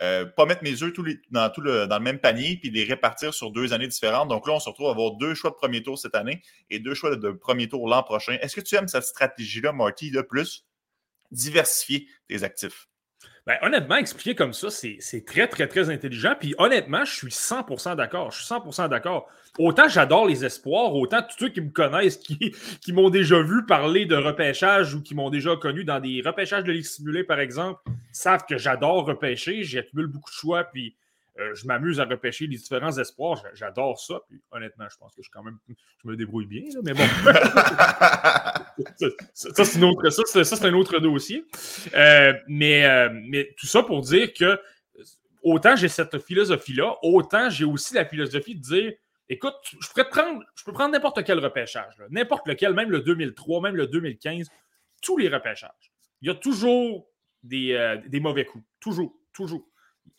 euh, 0.02 0.26
pas 0.26 0.46
mettre 0.46 0.64
mes 0.64 0.84
œufs 0.84 0.92
dans, 1.30 1.50
tout 1.50 1.62
le, 1.62 1.88
dans 1.88 1.98
le 1.98 2.04
même 2.04 2.20
panier 2.20 2.58
puis 2.58 2.72
les 2.72 2.84
répartir 2.84 3.34
sur 3.34 3.52
deux 3.52 3.72
années 3.72 3.88
différentes. 3.88 4.28
Donc 4.28 4.46
là, 4.48 4.54
on 4.56 4.60
se 4.60 4.68
retrouve 4.68 4.88
à 4.88 4.92
avoir 4.92 5.12
deux 5.14 5.34
choix 5.34 5.52
de 5.52 5.56
premier 5.56 5.82
tour 5.82 5.98
cette 5.98 6.16
année 6.16 6.42
et 6.70 6.80
deux 6.80 6.94
choix 6.94 7.16
de, 7.16 7.32
premier 7.32 7.70
tour 7.70 7.88
l'an 7.88 8.04
prochain. 8.04 8.38
Est-ce 8.42 8.58
que 8.58 8.62
tu 8.62 8.76
aimes 8.76 8.90
cette 8.90 9.06
stratégie-là, 9.06 9.72
Marty, 9.72 10.12
de 10.12 10.22
plus? 10.22 10.66
Diversifier 11.32 12.06
tes 12.28 12.44
actifs? 12.44 12.90
Ben, 13.48 13.58
honnêtement, 13.64 13.96
expliquer 13.96 14.36
comme 14.36 14.54
ça, 14.54 14.70
c'est 14.70 15.26
très, 15.26 15.48
très, 15.48 15.68
très 15.68 15.90
intelligent. 15.90 16.36
Puis 16.40 16.54
honnêtement, 16.60 17.04
je 17.06 17.14
suis 17.14 17.32
100% 17.32 17.96
d'accord. 17.96 18.32
Je 18.32 18.44
suis 18.44 18.54
100% 18.54 18.88
d'accord. 18.90 19.28
Autant 19.58 19.88
j'adore 19.88 20.28
les 20.28 20.46
espoirs, 20.46 20.96
autant 20.96 21.22
tous 21.24 21.38
ceux 21.40 21.50
qui 21.50 21.60
me 21.60 21.72
connaissent, 21.72 22.18
qui, 22.82 22.94
m'ont 22.94 23.10
déjà 23.10 23.42
vu 23.42 23.66
parler 23.66 24.06
de 24.06 24.16
repêchage 24.16 24.94
ou 24.94 25.02
qui 25.02 25.16
m'ont 25.16 25.32
déjà 25.32 25.56
connu 25.56 25.84
dans 25.84 26.00
des 26.00 26.22
repêchages 26.24 26.64
de 26.64 26.72
Ligue 26.72 26.86
simulée, 26.86 27.24
par 27.24 27.40
exemple, 27.40 27.82
savent 28.12 28.46
que 28.48 28.58
j'adore 28.58 29.06
repêcher. 29.06 29.64
J'accumule 29.64 30.08
beaucoup 30.08 30.30
de 30.30 30.36
choix. 30.36 30.64
Puis 30.66 30.96
euh, 31.42 31.56
je 31.56 31.66
m'amuse 31.66 32.00
à 32.00 32.06
repêcher 32.06 32.48
les 32.48 32.58
différents 32.58 32.98
espoirs. 32.98 33.44
J'adore 33.54 34.00
ça. 34.00 34.22
Puis, 34.28 34.42
honnêtement, 34.52 34.86
je 34.90 34.98
pense 34.98 35.16
que 35.16 35.24
je, 35.24 35.30
quand 35.32 35.44
même, 35.44 35.58
je 35.68 36.08
me 36.08 36.16
débrouille 36.16 36.46
bien. 36.46 36.64
mais 36.84 36.94
bon. 36.94 37.04
ça, 39.34 39.66
c'est 39.66 40.66
un 40.66 40.74
autre 40.74 41.00
dossier. 41.00 41.46
Euh, 41.94 42.34
mais, 42.48 42.86
euh, 42.86 43.10
mais 43.28 43.54
tout 43.58 43.68
ça 43.68 43.84
pour 43.84 44.02
dire 44.02 44.34
que 44.34 44.60
autant 45.44 45.76
j'ai 45.76 45.90
cette 45.90 46.20
philosophie-là, 46.20 46.98
autant 47.02 47.50
j'ai 47.50 47.66
aussi 47.66 47.96
la 47.96 48.06
philosophie 48.06 48.56
de 48.56 48.62
dire 48.62 48.94
écoute, 49.28 49.56
je, 49.80 49.88
pourrais 49.90 50.10
prendre, 50.10 50.44
je 50.56 50.64
peux 50.64 50.74
prendre 50.74 50.92
n'importe 50.92 51.24
quel 51.24 51.40
repêchage, 51.40 51.96
n'importe 52.10 52.48
lequel, 52.48 52.74
même 52.74 52.92
le 52.92 53.02
2003, 53.02 53.62
même 53.62 53.76
le 53.76 53.88
2015, 53.88 54.48
tous 55.02 55.18
les 55.18 55.30
repêchages. 55.30 55.92
Il 56.22 56.28
y 56.28 56.32
a 56.32 56.36
toujours 56.36 57.08
des, 57.42 57.98
des 58.08 58.20
mauvais 58.20 58.46
coups. 58.46 58.64
Toujours, 58.80 59.16
toujours 59.34 59.71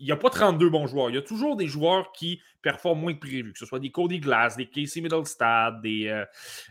il 0.02 0.06
n'y 0.06 0.12
a 0.12 0.16
pas 0.16 0.30
32 0.30 0.68
bons 0.68 0.88
joueurs. 0.88 1.10
Il 1.10 1.14
y 1.14 1.18
a 1.18 1.22
toujours 1.22 1.56
des 1.56 1.68
joueurs 1.68 2.10
qui 2.12 2.42
performent 2.60 3.00
moins 3.00 3.14
que 3.14 3.20
prévu, 3.20 3.52
que 3.52 3.58
ce 3.58 3.66
soit 3.66 3.78
des 3.78 3.90
Cody 3.90 4.18
Glass, 4.18 4.56
des 4.56 4.66
Casey 4.66 5.00
Middlestad, 5.00 5.80
des. 5.80 6.08
Euh, 6.08 6.24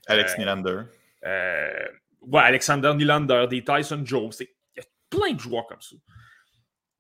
Alex 0.08 0.34
euh, 0.34 0.38
Nylander. 0.38 0.82
Euh, 1.26 1.88
ouais, 2.22 2.42
Alexander 2.42 2.94
Nylander, 2.94 3.46
des 3.50 3.64
Tyson 3.64 4.02
Jones. 4.04 4.32
Il 4.42 4.48
y 4.78 4.80
a 4.82 4.84
plein 5.10 5.34
de 5.34 5.40
joueurs 5.40 5.66
comme 5.68 5.82
ça. 5.82 5.96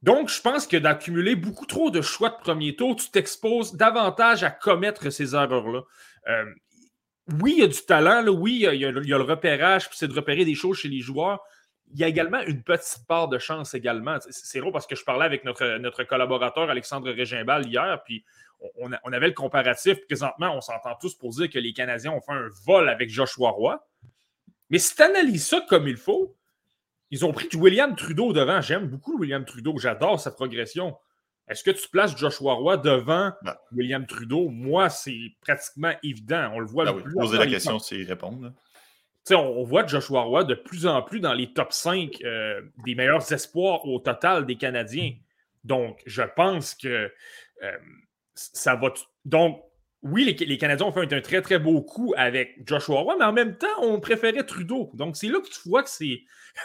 Donc, 0.01 0.30
je 0.30 0.41
pense 0.41 0.68
que 0.68 0.77
d'accumuler 0.77 1.36
beaucoup 1.36 1.65
trop 1.65 1.91
de 1.91 2.01
choix 2.01 2.30
de 2.30 2.38
premier 2.41 2.77
tour, 2.77 2.96
tu 2.96 3.10
t'exposes 3.12 3.75
davantage 3.75 4.44
à 4.44 4.51
commettre 4.51 5.10
ces 5.10 5.36
erreurs-là. 5.36 5.82
oui, 7.41 7.56
il 7.58 7.60
y 7.60 7.63
a 7.63 7.68
du 7.68 7.82
talent, 7.86 8.25
oui, 8.30 8.66
il 8.72 8.79
y, 8.79 8.85
a, 8.85 8.92
le 8.92 9.22
repérage, 9.22 9.90
puis 9.90 9.98
c'est 9.98 10.07
de 10.07 10.14
repérer 10.14 10.46
des 10.46 10.55
choses 10.55 10.77
chez 10.77 10.88
les 10.88 11.01
joueurs, 11.01 11.42
il 11.94 12.00
y 12.00 12.04
a 12.04 12.08
également 12.08 12.42
une 12.42 12.64
petite 12.64 13.06
part 13.08 13.27
de 13.27 13.38
chance 13.38 13.74
également. 13.74 14.18
C'est 14.30 14.60
drôle 14.60 14.72
parce 14.72 14.88
que 14.88 14.96
je 14.96 15.04
parlais 15.04 15.25
avec 15.25 15.44
notre, 15.44 15.77
notre 15.77 16.04
collaborateur 16.04 16.70
Alexandre 16.70 17.12
Régimbal 17.12 17.68
hier, 17.68 18.01
puis 18.06 18.24
on, 18.75 18.92
avait 18.92 19.27
le 19.27 19.34
comparatif. 19.34 19.98
Présentement, 20.06 20.56
on 20.56 20.62
s'entend 20.62 20.96
tous 21.00 21.16
pour 21.16 21.32
dire 21.32 21.50
que 21.50 21.60
les 21.60 21.74
Canadiens 21.74 22.12
ont 22.12 22.22
fait 22.22 22.34
un 22.34 22.48
vol 22.66 22.90
avec 22.90 23.10
Joshua 23.10 23.50
Roy. 23.50 23.84
Mais 24.70 24.77
si 24.77 24.96
tu 24.96 25.01
analyses 25.01 25.48
ça 25.48 25.62
comme 25.68 25.88
il 25.88 25.98
faut, 25.98 26.36
ils 27.10 27.25
ont 27.25 27.34
pris 27.34 27.50
William 27.56 27.96
Trudeau 27.96 28.32
devant. 28.32 28.62
J'aime 28.62 28.88
beaucoup 28.88 29.18
William 29.18 29.44
Trudeau. 29.44 29.77
J'adore 29.77 30.20
sa 30.20 30.32
progression. 30.32 30.96
Est-ce 31.48 31.64
que 31.64 31.72
tu 31.72 31.90
places 31.90 32.16
Joshua 32.16 32.54
Roy 32.54 32.77
devant 32.77 33.34
William 33.74 34.06
Trudeau? 34.06 34.48
Moi, 34.50 34.90
c'est 34.90 35.20
pratiquement 35.42 35.92
évident. 36.04 36.51
On 36.54 36.60
le 36.60 36.68
voit 36.68 36.86
ben 36.86 36.96
le 36.96 37.01
plus. 37.01 37.14
Poser 37.14 37.38
la 37.38 37.48
question, 37.48 37.80
c'est 37.80 38.04
répondre 38.04 38.54
on, 39.29 39.64
voit 39.64 39.86
Joshua 39.86 40.22
Roy 40.22 40.44
de 40.44 40.55
plus 40.55 40.88
en 40.88 41.01
plus 41.01 41.20
dans 41.20 41.34
les 41.34 41.53
top 41.53 41.72
5 41.72 42.22
euh, 42.24 42.62
des 42.86 42.96
meilleurs 42.96 43.31
espoirs 43.31 43.86
au 43.86 44.00
total 44.00 44.46
des 44.46 44.55
Canadiens. 44.55 45.14
Donc, 45.64 46.01
je 46.05 46.24
pense 46.36 46.74
que 46.74 47.12
euh, 47.64 47.77
ça 48.34 48.75
va. 48.75 48.94
Donc, 49.25 49.62
oui, 50.03 50.36
les, 50.40 50.57
Canadiens 50.57 50.88
ont 50.88 50.92
fait 50.92 51.14
un, 51.14 51.22
très, 51.22 51.44
très 51.44 51.60
beau 51.60 51.84
coup 51.84 52.16
avec 52.18 52.57
Joshua 52.66 53.01
Roy, 53.01 53.16
mais 53.20 53.25
en 53.25 53.34
même 53.34 53.55
temps, 53.55 53.68
on 53.84 54.00
préférait 54.00 54.44
Trudeau. 54.44 54.90
Donc, 54.96 55.16
c'est 55.16 55.27
là 55.27 55.40
que 55.40 55.48
tu 55.48 55.70
vois 55.70 55.84
que 55.84 55.90
c'est. 55.92 56.22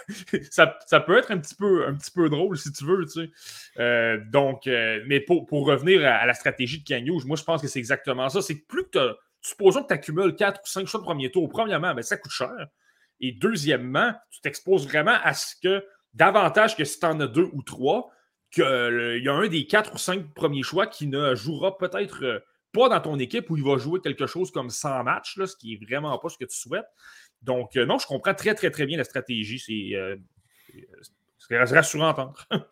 ça, 0.51 0.67
peut 1.01 1.19
être 1.19 1.31
un 1.31 1.39
petit 1.39 1.55
peu, 1.55 1.87
un 1.87 1.95
petit 1.95 2.11
peu 2.11 2.31
drôle, 2.31 2.57
si 2.57 2.73
tu 2.73 2.85
veux. 2.87 3.05
Euh, 3.79 4.19
donc, 4.33 4.65
mais 4.65 5.21
pour, 5.21 5.47
revenir 5.51 6.07
à, 6.07 6.25
la 6.25 6.33
stratégie 6.33 6.81
de 6.81 6.85
Canyon, 6.85 7.21
moi, 7.27 7.37
je 7.37 7.45
pense 7.45 7.61
que 7.61 7.69
c'est 7.69 7.79
exactement 7.79 8.31
ça. 8.31 8.41
C'est 8.41 8.59
que 8.59 8.67
plus 8.67 8.85
que 8.85 8.89
tu 8.89 8.99
supposons 9.47 9.83
que 9.83 9.89
tu 9.89 9.95
accumules 9.95 10.35
4 10.35 10.61
ou 10.63 10.67
5 10.67 10.87
choix 10.87 11.01
de 11.01 11.05
premier 11.05 11.31
tour. 11.31 11.49
Premièrement, 11.49 11.95
ben, 11.95 12.03
ça 12.03 12.17
coûte 12.17 12.33
cher. 12.33 12.67
Et 13.21 13.33
deuxièmement, 13.33 14.13
tu 14.31 14.41
t'exposes 14.41 14.87
vraiment 14.87 15.17
à 15.23 15.33
ce 15.35 15.55
que, 15.63 15.85
davantage 16.15 16.77
que 16.77 16.85
si 16.85 16.99
tu 16.99 17.07
en 17.07 17.19
as 17.21 17.27
deux 17.27 17.49
ou 17.53 17.63
trois, 17.63 18.11
qu'il 18.51 18.65
euh, 18.65 19.19
y 19.19 19.29
a 19.29 19.35
un 19.35 19.49
des 19.49 19.67
4 19.67 19.95
ou 19.95 19.99
5 19.99 20.35
premiers 20.35 20.63
choix 20.63 20.87
qui 20.87 21.07
ne 21.07 21.35
jouera 21.35 21.79
peut-être 21.79 22.25
euh, 22.25 22.41
pas 22.73 22.89
dans 22.89 23.01
ton 23.01 23.19
équipe 23.19 23.49
où 23.51 23.57
il 23.57 23.65
va 23.65 23.79
jouer 23.79 24.01
quelque 24.01 24.27
chose 24.27 24.51
comme 24.51 24.71
100 24.71 25.05
matchs, 25.05 25.37
là, 25.37 25.47
ce 25.47 25.57
qui 25.57 25.79
n'est 25.79 25.87
vraiment 25.87 26.19
pas 26.19 26.29
ce 26.29 26.39
que 26.39 26.45
tu 26.45 26.57
souhaites. 26.57 26.87
Donc, 27.43 27.77
euh, 27.77 27.87
non, 27.87 27.99
je 27.99 28.07
comprends 28.07 28.35
très, 28.35 28.55
très, 28.55 28.71
très 28.71 28.87
bien 28.87 28.99
la 28.99 29.05
stratégie. 29.05 29.59
C'est 31.39 31.59
rassurant 31.59 32.11
à. 32.11 32.35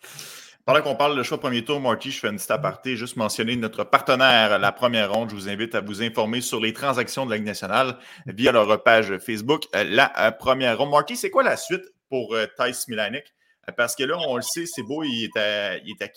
Pendant 0.66 0.80
qu'on 0.80 0.94
parle 0.94 1.14
de 1.18 1.22
choix 1.22 1.38
premier 1.38 1.62
tour, 1.62 1.78
Marty, 1.78 2.10
je 2.10 2.20
fais 2.20 2.28
une 2.28 2.36
petite 2.36 2.50
aparté, 2.50 2.96
juste 2.96 3.16
mentionner 3.16 3.54
notre 3.54 3.84
partenaire, 3.84 4.58
la 4.58 4.72
première 4.72 5.12
ronde. 5.12 5.28
Je 5.28 5.34
vous 5.34 5.50
invite 5.50 5.74
à 5.74 5.82
vous 5.82 6.02
informer 6.02 6.40
sur 6.40 6.58
les 6.58 6.72
transactions 6.72 7.26
de 7.26 7.30
la 7.30 7.36
Ligue 7.36 7.44
nationale 7.44 7.98
via 8.24 8.50
leur 8.50 8.82
page 8.82 9.18
Facebook. 9.18 9.64
Euh, 9.76 9.84
la 9.84 10.10
euh, 10.18 10.30
première 10.30 10.78
ronde. 10.78 10.88
Marty, 10.90 11.16
c'est 11.16 11.28
quoi 11.28 11.42
la 11.42 11.58
suite 11.58 11.84
pour 12.08 12.34
euh, 12.34 12.46
Thijs 12.58 12.88
Milanek? 12.88 13.34
Parce 13.76 13.94
que 13.94 14.04
là, 14.04 14.16
on 14.26 14.36
le 14.36 14.42
sait, 14.42 14.64
c'est 14.64 14.82
beau, 14.82 15.02
il 15.02 15.24
est 15.24 15.36
à, 15.38 15.76
il 15.76 15.90
est 15.90 16.02
à 16.02 16.08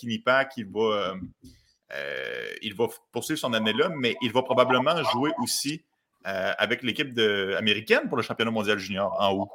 il 0.55 0.65
va, 0.73 1.13
il 2.62 2.73
va 2.73 2.86
poursuivre 3.12 3.39
son 3.39 3.51
année 3.53 3.73
là, 3.73 3.89
mais 3.93 4.15
il 4.21 4.31
va 4.31 4.43
probablement 4.43 5.01
jouer 5.12 5.31
aussi 5.41 5.83
avec 6.23 6.83
l'équipe 6.83 7.17
américaine 7.57 8.07
pour 8.07 8.17
le 8.17 8.23
championnat 8.23 8.51
mondial 8.51 8.79
junior 8.79 9.15
en 9.17 9.31
haut. 9.31 9.49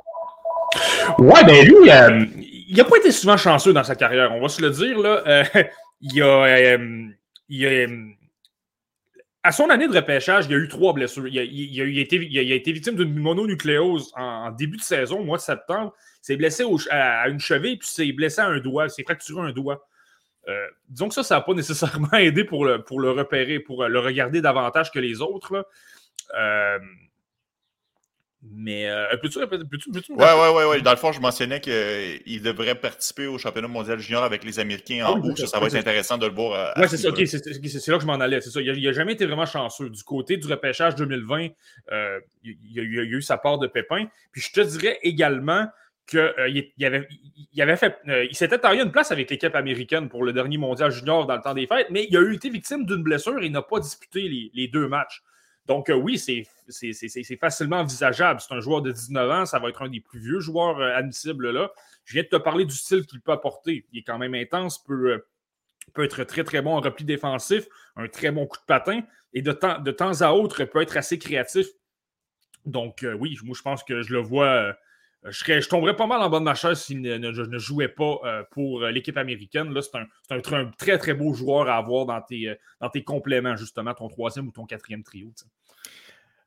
Ouais, 1.18 1.44
ben 1.44 1.66
lui, 1.66 1.90
euh, 1.90 2.24
il 2.68 2.77
n'a 2.77 2.85
pas 2.85 2.96
été 2.96 3.12
souvent 3.12 3.37
chanceux 3.37 3.72
dans 3.72 3.85
sa 3.85 3.94
carrière, 3.94 4.33
on 4.33 4.40
va 4.40 4.48
se 4.48 4.62
le 4.62 4.70
dire. 4.70 4.98
Là. 4.98 5.22
Euh, 5.27 5.44
il, 6.01 6.22
a, 6.22 6.77
euh, 6.77 7.09
a, 7.51 7.87
à 9.42 9.53
son 9.53 9.70
année 9.70 9.88
de 9.88 9.94
repêchage, 9.94 10.46
il 10.48 10.55
a 10.55 10.59
eu 10.59 10.68
trois 10.68 10.92
blessures. 10.92 11.27
Il 11.27 11.38
a, 11.38 12.01
été, 12.01 12.18
victime 12.72 12.96
d'une 12.96 13.14
mononucléose 13.14 14.12
en, 14.16 14.51
début 14.51 14.77
de 14.77 14.83
saison, 14.83 15.20
au 15.20 15.25
mois 15.25 15.38
de 15.38 15.42
septembre. 15.42 15.94
Il 16.22 16.27
s'est 16.27 16.37
blessé 16.37 16.64
à, 16.90 17.29
une 17.29 17.40
cheville, 17.40 17.79
puis 17.79 17.88
s'est 17.88 18.12
blessé 18.12 18.40
à 18.40 18.46
un 18.46 18.59
doigt. 18.59 18.87
Il 18.87 18.90
s'est 18.90 19.05
fracturé 19.05 19.40
un 19.40 19.53
doigt. 19.53 19.87
disons 20.88 21.09
que 21.09 21.14
ça, 21.14 21.22
ça 21.22 21.37
n'a 21.37 21.40
pas 21.40 21.55
nécessairement 21.55 22.12
aidé 22.12 22.44
pour 22.44 22.64
le, 22.64 22.83
repérer, 23.11 23.59
pour 23.61 23.85
le 23.85 23.98
regarder 23.98 24.40
davantage 24.40 24.90
que 24.90 24.98
les 24.98 25.20
autres. 25.20 25.66
Mais 28.50 28.88
euh, 28.88 29.07
peux-tu 29.22 29.38
répéter? 29.38 29.64
Peux 29.64 30.14
ouais, 30.14 30.16
ouais, 30.16 30.55
ouais, 30.55 30.64
ouais. 30.64 30.81
Dans 30.81 30.90
le 30.90 30.96
fond, 30.96 31.12
je 31.12 31.20
mentionnais 31.20 31.61
qu'il 31.61 32.42
devrait 32.42 32.74
participer 32.74 33.28
au 33.28 33.38
championnat 33.38 33.68
mondial 33.68 34.00
junior 34.00 34.24
avec 34.24 34.42
les 34.42 34.59
Américains 34.59 35.07
en 35.07 35.20
haut. 35.20 35.37
Ça, 35.37 35.46
ça 35.46 35.61
va 35.61 35.68
être 35.68 35.76
intéressant 35.76 36.18
de 36.18 36.26
le 36.26 36.35
voir. 36.35 36.74
Oui, 36.76 36.87
c'est 36.88 36.96
ça. 36.96 37.11
c'est 37.14 37.88
là 37.88 37.96
que 37.96 38.02
je 38.02 38.07
m'en 38.07 38.14
allais. 38.14 38.40
C'est 38.40 38.50
ça. 38.50 38.61
Il 38.61 38.83
n'a 38.83 38.92
jamais 38.92 39.12
été 39.12 39.26
vraiment 39.26 39.46
chanceux. 39.46 39.90
Du 39.90 40.02
côté 40.02 40.37
du 40.38 40.48
repêchage 40.48 40.96
2020, 40.96 41.48
euh, 41.92 42.20
il, 42.42 42.57
il, 42.64 42.81
a, 42.81 42.83
a, 42.83 43.05
eu 43.05 43.22
sa 43.22 43.37
part 43.37 43.59
de 43.59 43.68
pépins. 43.68 44.07
Puis 44.33 44.40
je 44.40 44.52
te 44.52 44.61
dirais 44.61 44.98
également 45.02 45.68
qu'il 46.07 46.18
euh, 46.18 46.48
il 46.48 46.85
avait, 46.85 47.09
il 47.52 47.62
avait 47.62 47.76
fait. 47.76 47.96
Euh, 48.09 48.24
il 48.24 48.37
s'était 48.37 48.59
taillé 48.59 48.83
une 48.83 48.92
place 48.92 49.12
avec 49.12 49.31
l'équipe 49.31 49.55
américaine 49.55 50.09
pour 50.09 50.24
le 50.24 50.33
dernier 50.33 50.59
mondial 50.59 50.90
junior 50.90 51.26
dans 51.26 51.37
le 51.37 51.42
temps 51.42 51.55
des 51.55 51.66
fêtes, 51.66 51.88
mais 51.90 52.07
il 52.09 52.16
a 52.16 52.20
eu 52.20 52.35
été 52.35 52.50
victime 52.50 52.85
d'une 52.85 53.02
blessure 53.02 53.40
et 53.40 53.46
il 53.46 53.52
n'a 53.52 53.62
pas 53.62 53.81
disputé 53.81 54.22
les, 54.22 54.50
les 54.55 54.68
deux 54.68 54.88
matchs. 54.88 55.22
Donc, 55.66 55.90
euh, 55.90 55.94
oui, 55.94 56.18
c'est 56.18 57.37
facilement 57.40 57.79
envisageable. 57.79 58.40
C'est 58.40 58.55
un 58.55 58.61
joueur 58.61 58.83
de 58.83 58.90
19 58.90 59.31
ans, 59.31 59.46
ça 59.46 59.59
va 59.59 59.68
être 59.68 59.83
un 59.83 59.88
des 59.88 60.01
plus 60.01 60.18
vieux 60.18 60.40
joueurs 60.40 60.81
euh, 60.81 60.96
admissibles 60.96 61.51
là. 61.51 61.70
Je 62.05 62.14
viens 62.14 62.25
de 62.25 62.29
te 62.29 62.37
parler 62.37 62.64
du 62.64 62.75
style 62.75 63.07
qu'il 63.07 63.20
peut 63.20 63.33
apporter. 63.33 63.87
Il 63.92 64.01
est 64.01 64.03
quand 64.03 64.18
même 64.18 64.35
intense, 64.35 64.83
peut, 64.83 65.12
euh, 65.12 65.27
peut 65.94 66.05
être 66.05 66.25
très, 66.25 66.42
très 66.42 66.62
bon 66.62 66.77
en 66.77 66.81
repli 66.81 67.05
défensif. 67.05 67.66
un 67.96 68.09
très 68.09 68.33
bon 68.33 68.46
coup 68.46 68.59
de 68.59 68.64
patin 68.64 69.03
et 69.35 69.42
de 69.42 69.53
temps, 69.53 69.79
de 69.79 69.90
temps 69.92 70.20
à 70.20 70.33
autre 70.33 70.64
peut 70.64 70.83
être 70.83 70.96
assez 70.96 71.18
créatif. 71.18 71.66
Donc, 72.66 73.05
oui, 73.18 73.37
moi, 73.42 73.57
je 73.57 73.62
pense 73.62 73.83
que 73.83 74.03
je 74.03 74.12
le 74.12 74.20
vois. 74.20 74.77
Euh, 75.24 75.30
je, 75.30 75.68
tomberais 75.68 75.96
pas 75.96 76.06
mal 76.06 76.20
en 76.20 76.28
bas 76.28 76.38
de 76.38 76.44
ma 76.44 76.54
chaise 76.54 76.80
s'il 76.80 77.00
ne, 77.00 77.16
ne, 77.16 77.58
jouais 77.58 77.88
pas 77.88 78.18
euh, 78.24 78.42
pour 78.50 78.80
l'équipe 78.82 79.16
américaine. 79.16 79.72
Là, 79.72 79.80
c'est 79.82 79.96
un, 80.30 80.70
très, 80.70 80.98
très 80.98 81.14
beau 81.14 81.35
joueur 81.35 81.68
à 81.68 81.76
avoir 81.76 82.06
dans 82.06 82.20
tes, 82.20 83.04
compléments, 83.04 83.56
justement, 83.56 83.94
ton 83.94 84.08
troisième 84.08 84.48
ou 84.48 84.52
ton 84.52 84.66
quatrième 84.66 85.02
trio. 85.02 85.32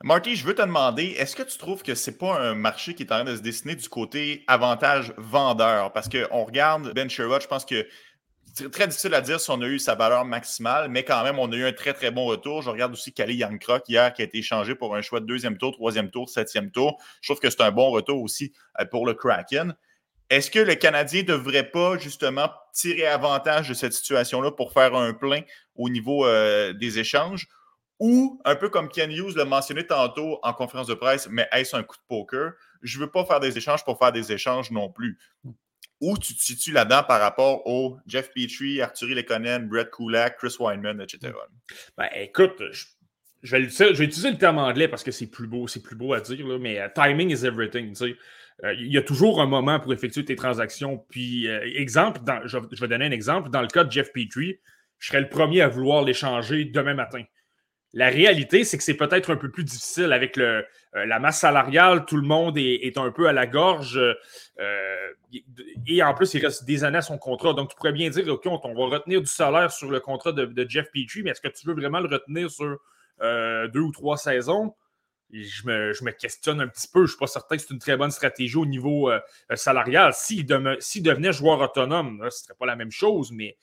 Marty, 0.04 0.36
je 0.36 0.46
veux 0.46 0.54
te 0.54 0.62
demander, 0.62 1.16
est-ce 1.18 1.36
que 1.36 1.44
tu 1.44 1.58
trouves 1.58 1.82
que 1.82 1.96
c'est 1.96 2.18
pas 2.18 2.40
un 2.40 2.54
marché 2.54 2.94
qui 2.96 3.04
est 3.04 3.12
en 3.12 3.24
train 3.24 3.24
de 3.24 3.36
se 3.36 3.42
dessiner 3.42 3.76
du 3.76 3.88
côté 3.88 4.44
avantage 4.46 5.14
vendeur? 5.18 5.94
Parce 5.94 6.10
qu'on 6.10 6.44
regarde 6.44 6.94
Ben 6.94 7.10
Sherrod, 7.10 7.42
je 7.42 7.48
pense 7.48 7.66
que 7.66 7.88
très 8.56 8.88
difficile 8.88 9.14
à 9.14 9.22
dire 9.22 9.40
si 9.40 9.50
on 9.52 9.62
a 9.62 9.66
eu 9.66 9.80
sa 9.80 9.96
valeur 9.96 10.26
maximale, 10.26 10.90
mais 10.90 11.04
quand 11.04 11.24
même, 11.24 11.40
on 11.40 11.52
a 11.52 11.56
eu 11.56 11.66
un 11.66 11.74
très, 11.74 11.94
très 11.94 12.12
bon 12.12 12.26
retour. 12.26 12.62
Je 12.62 12.70
regarde 12.70 12.94
aussi 12.94 13.14
Kali 13.14 13.36
Youngcrock 13.36 13.88
hier 13.90 14.14
qui 14.14 14.22
a 14.22 14.26
été 14.26 14.38
échangé 14.38 14.76
pour 14.76 14.96
un 14.96 15.02
choix 15.02 15.20
de 15.20 15.26
deuxième 15.26 15.58
tour, 15.58 15.74
troisième 15.74 16.10
tour, 16.10 16.30
septième 16.30 16.72
tour. 16.72 17.02
Je 17.22 17.32
trouve 17.32 17.42
que 17.42 17.50
c'est 17.50 17.62
un 17.62 17.72
bon 17.72 17.90
retour 17.92 18.22
aussi 18.22 18.54
euh, 18.80 18.86
pour 18.86 19.06
le 19.06 19.14
Kraken. 19.14 19.76
Est-ce 20.30 20.50
que 20.50 20.60
le 20.60 20.76
Canadien 20.76 21.22
ne 21.22 21.28
devrait 21.28 21.70
pas 21.70 21.98
justement 21.98 22.50
tirer 22.74 23.06
avantage 23.06 23.70
de 23.70 23.74
cette 23.74 23.94
situation-là 23.94 24.52
pour 24.52 24.74
faire 24.74 24.96
un 24.96 25.14
plein 25.14 25.42
au 25.76 25.90
niveau 25.90 26.26
euh, 26.26 26.74
des 26.74 26.98
échanges? 26.98 27.48
Ou, 28.00 28.42
un 28.44 28.56
peu 28.56 28.70
comme 28.70 28.90
Ken 28.90 29.10
Hughes 29.10 29.36
l'a 29.38 29.46
mentionné 29.46 29.86
tantôt 29.88 30.40
en 30.44 30.54
conférence 30.54 30.88
de 30.88 30.96
presse, 30.96 31.30
mais 31.30 31.48
est-ce 31.52 31.76
un 31.76 31.84
coup 31.84 31.96
de 31.96 32.02
poker? 32.08 32.52
Je 32.82 32.98
ne 32.98 33.06
veux 33.06 33.12
pas 33.12 33.24
faire 33.24 33.40
des 33.40 33.58
échanges 33.58 33.86
pour 33.86 33.98
faire 33.98 34.12
des 34.12 34.34
échanges 34.34 34.70
non 34.72 34.90
plus. 34.90 35.18
Où 36.02 36.18
tu 36.18 36.36
te 36.36 36.42
situes 36.42 36.72
là-dedans 36.72 37.04
par 37.04 37.22
rapport 37.22 37.66
au 37.68 37.98
Jeff 38.06 38.32
Petrie, 38.34 38.82
Arthurie 38.82 39.16
Lekonen, 39.16 39.68
Brett 39.68 39.90
Kulak, 39.92 40.38
Chris 40.38 40.56
Weinman, 40.60 41.00
etc.? 41.02 41.34
Ben, 41.98 42.10
écoute, 42.16 42.62
je, 43.42 43.56
vais, 43.56 43.64
utiliser 43.64 44.32
le 44.32 44.38
terme 44.38 44.58
anglais 44.58 44.88
parce 44.88 45.04
que 45.04 45.12
c'est 45.12 45.28
plus 45.28 45.48
beau, 45.48 45.68
c'est 45.68 45.82
plus 45.82 45.96
beau 45.96 46.14
à 46.14 46.20
dire, 46.20 46.46
mais 46.60 46.80
euh, 46.80 46.90
timing 46.94 47.30
is 47.32 47.46
everything. 47.46 47.94
Euh, 48.64 48.74
il 48.74 48.92
y 48.92 48.98
a 48.98 49.02
toujours 49.02 49.42
un 49.42 49.48
moment 49.48 49.80
pour 49.80 49.94
effectuer 49.94 50.26
tes 50.26 50.36
transactions. 50.36 51.06
Puis, 51.10 51.48
euh, 51.48 51.62
exemple, 51.76 52.22
je, 52.46 52.58
je, 52.72 52.82
vais 52.82 52.88
donner 52.88 53.06
un 53.06 53.12
exemple. 53.12 53.50
Dans 53.50 53.62
le 53.62 53.68
cas 53.68 53.84
de 53.84 53.92
Jeff 53.92 54.12
Petrie, 54.12 54.60
je 55.00 55.08
serais 55.08 55.22
le 55.22 55.30
premier 55.30 55.62
à 55.62 55.68
vouloir 55.68 56.04
l'échanger 56.04 56.66
demain 56.66 56.94
matin. 56.94 57.24
La 57.96 58.10
réalité, 58.10 58.66
c'est 58.66 58.78
que 58.78 58.84
c'est 58.84 58.96
peut-être 58.98 59.32
un 59.32 59.38
peu 59.38 59.50
plus 59.50 59.64
difficile 59.64 60.12
avec 60.12 60.38
euh, 60.38 60.62
la 60.94 61.18
masse 61.18 61.40
salariale. 61.40 62.04
Tout 62.06 62.18
le 62.18 62.28
monde 62.28 62.58
est, 62.58 62.98
un 62.98 63.10
peu 63.10 63.30
à 63.30 63.34
la 63.34 63.48
gorge. 63.48 63.98
Euh, 63.98 65.14
et 65.88 66.04
en 66.04 66.14
plus, 66.14 66.34
il 66.34 66.46
reste 66.46 66.66
des 66.66 66.84
années 66.84 66.98
à 66.98 67.02
son 67.02 67.18
contrat. 67.18 67.54
Donc, 67.54 67.70
tu 67.70 67.76
pourrais 67.78 67.94
bien 67.94 68.10
dire, 68.10 68.28
OK, 68.28 68.46
on, 68.48 68.58
va 68.74 68.98
retenir 68.98 69.22
du 69.22 69.28
salaire 69.28 69.72
sur 69.72 69.90
le 69.90 70.02
contrat 70.02 70.34
de, 70.34 70.66
Jeff 70.68 70.88
Petrie, 70.92 71.24
mais 71.24 71.30
est-ce 71.30 71.40
que 71.40 71.48
tu 71.48 71.66
veux 71.68 71.74
vraiment 71.74 72.02
le 72.02 72.10
retenir 72.10 72.52
sur 72.52 72.78
euh, 73.22 73.70
deux 73.70 73.80
ou 73.80 73.94
trois 73.94 74.18
saisons? 74.18 74.76
Je 75.32 75.66
me, 75.66 76.12
questionne 76.12 76.60
un 76.60 76.68
petit 76.68 76.90
peu. 76.90 77.00
Je 77.00 77.04
ne 77.04 77.08
suis 77.08 77.18
pas 77.18 77.28
certain 77.28 77.56
que 77.56 77.62
c'est 77.62 77.74
une 77.74 77.80
très 77.80 77.96
bonne 77.96 78.12
stratégie 78.12 78.58
au 78.58 78.66
niveau 78.66 79.10
salarial. 79.54 80.12
S'il 80.14 80.46
devenait 80.46 81.32
joueur 81.32 81.62
autonome, 81.62 82.18
ce 82.20 82.26
ne 82.26 82.30
serait 82.30 82.56
pas 82.60 82.66
la 82.66 82.76
même 82.76 82.92
chose, 82.92 83.32
mais 83.32 83.56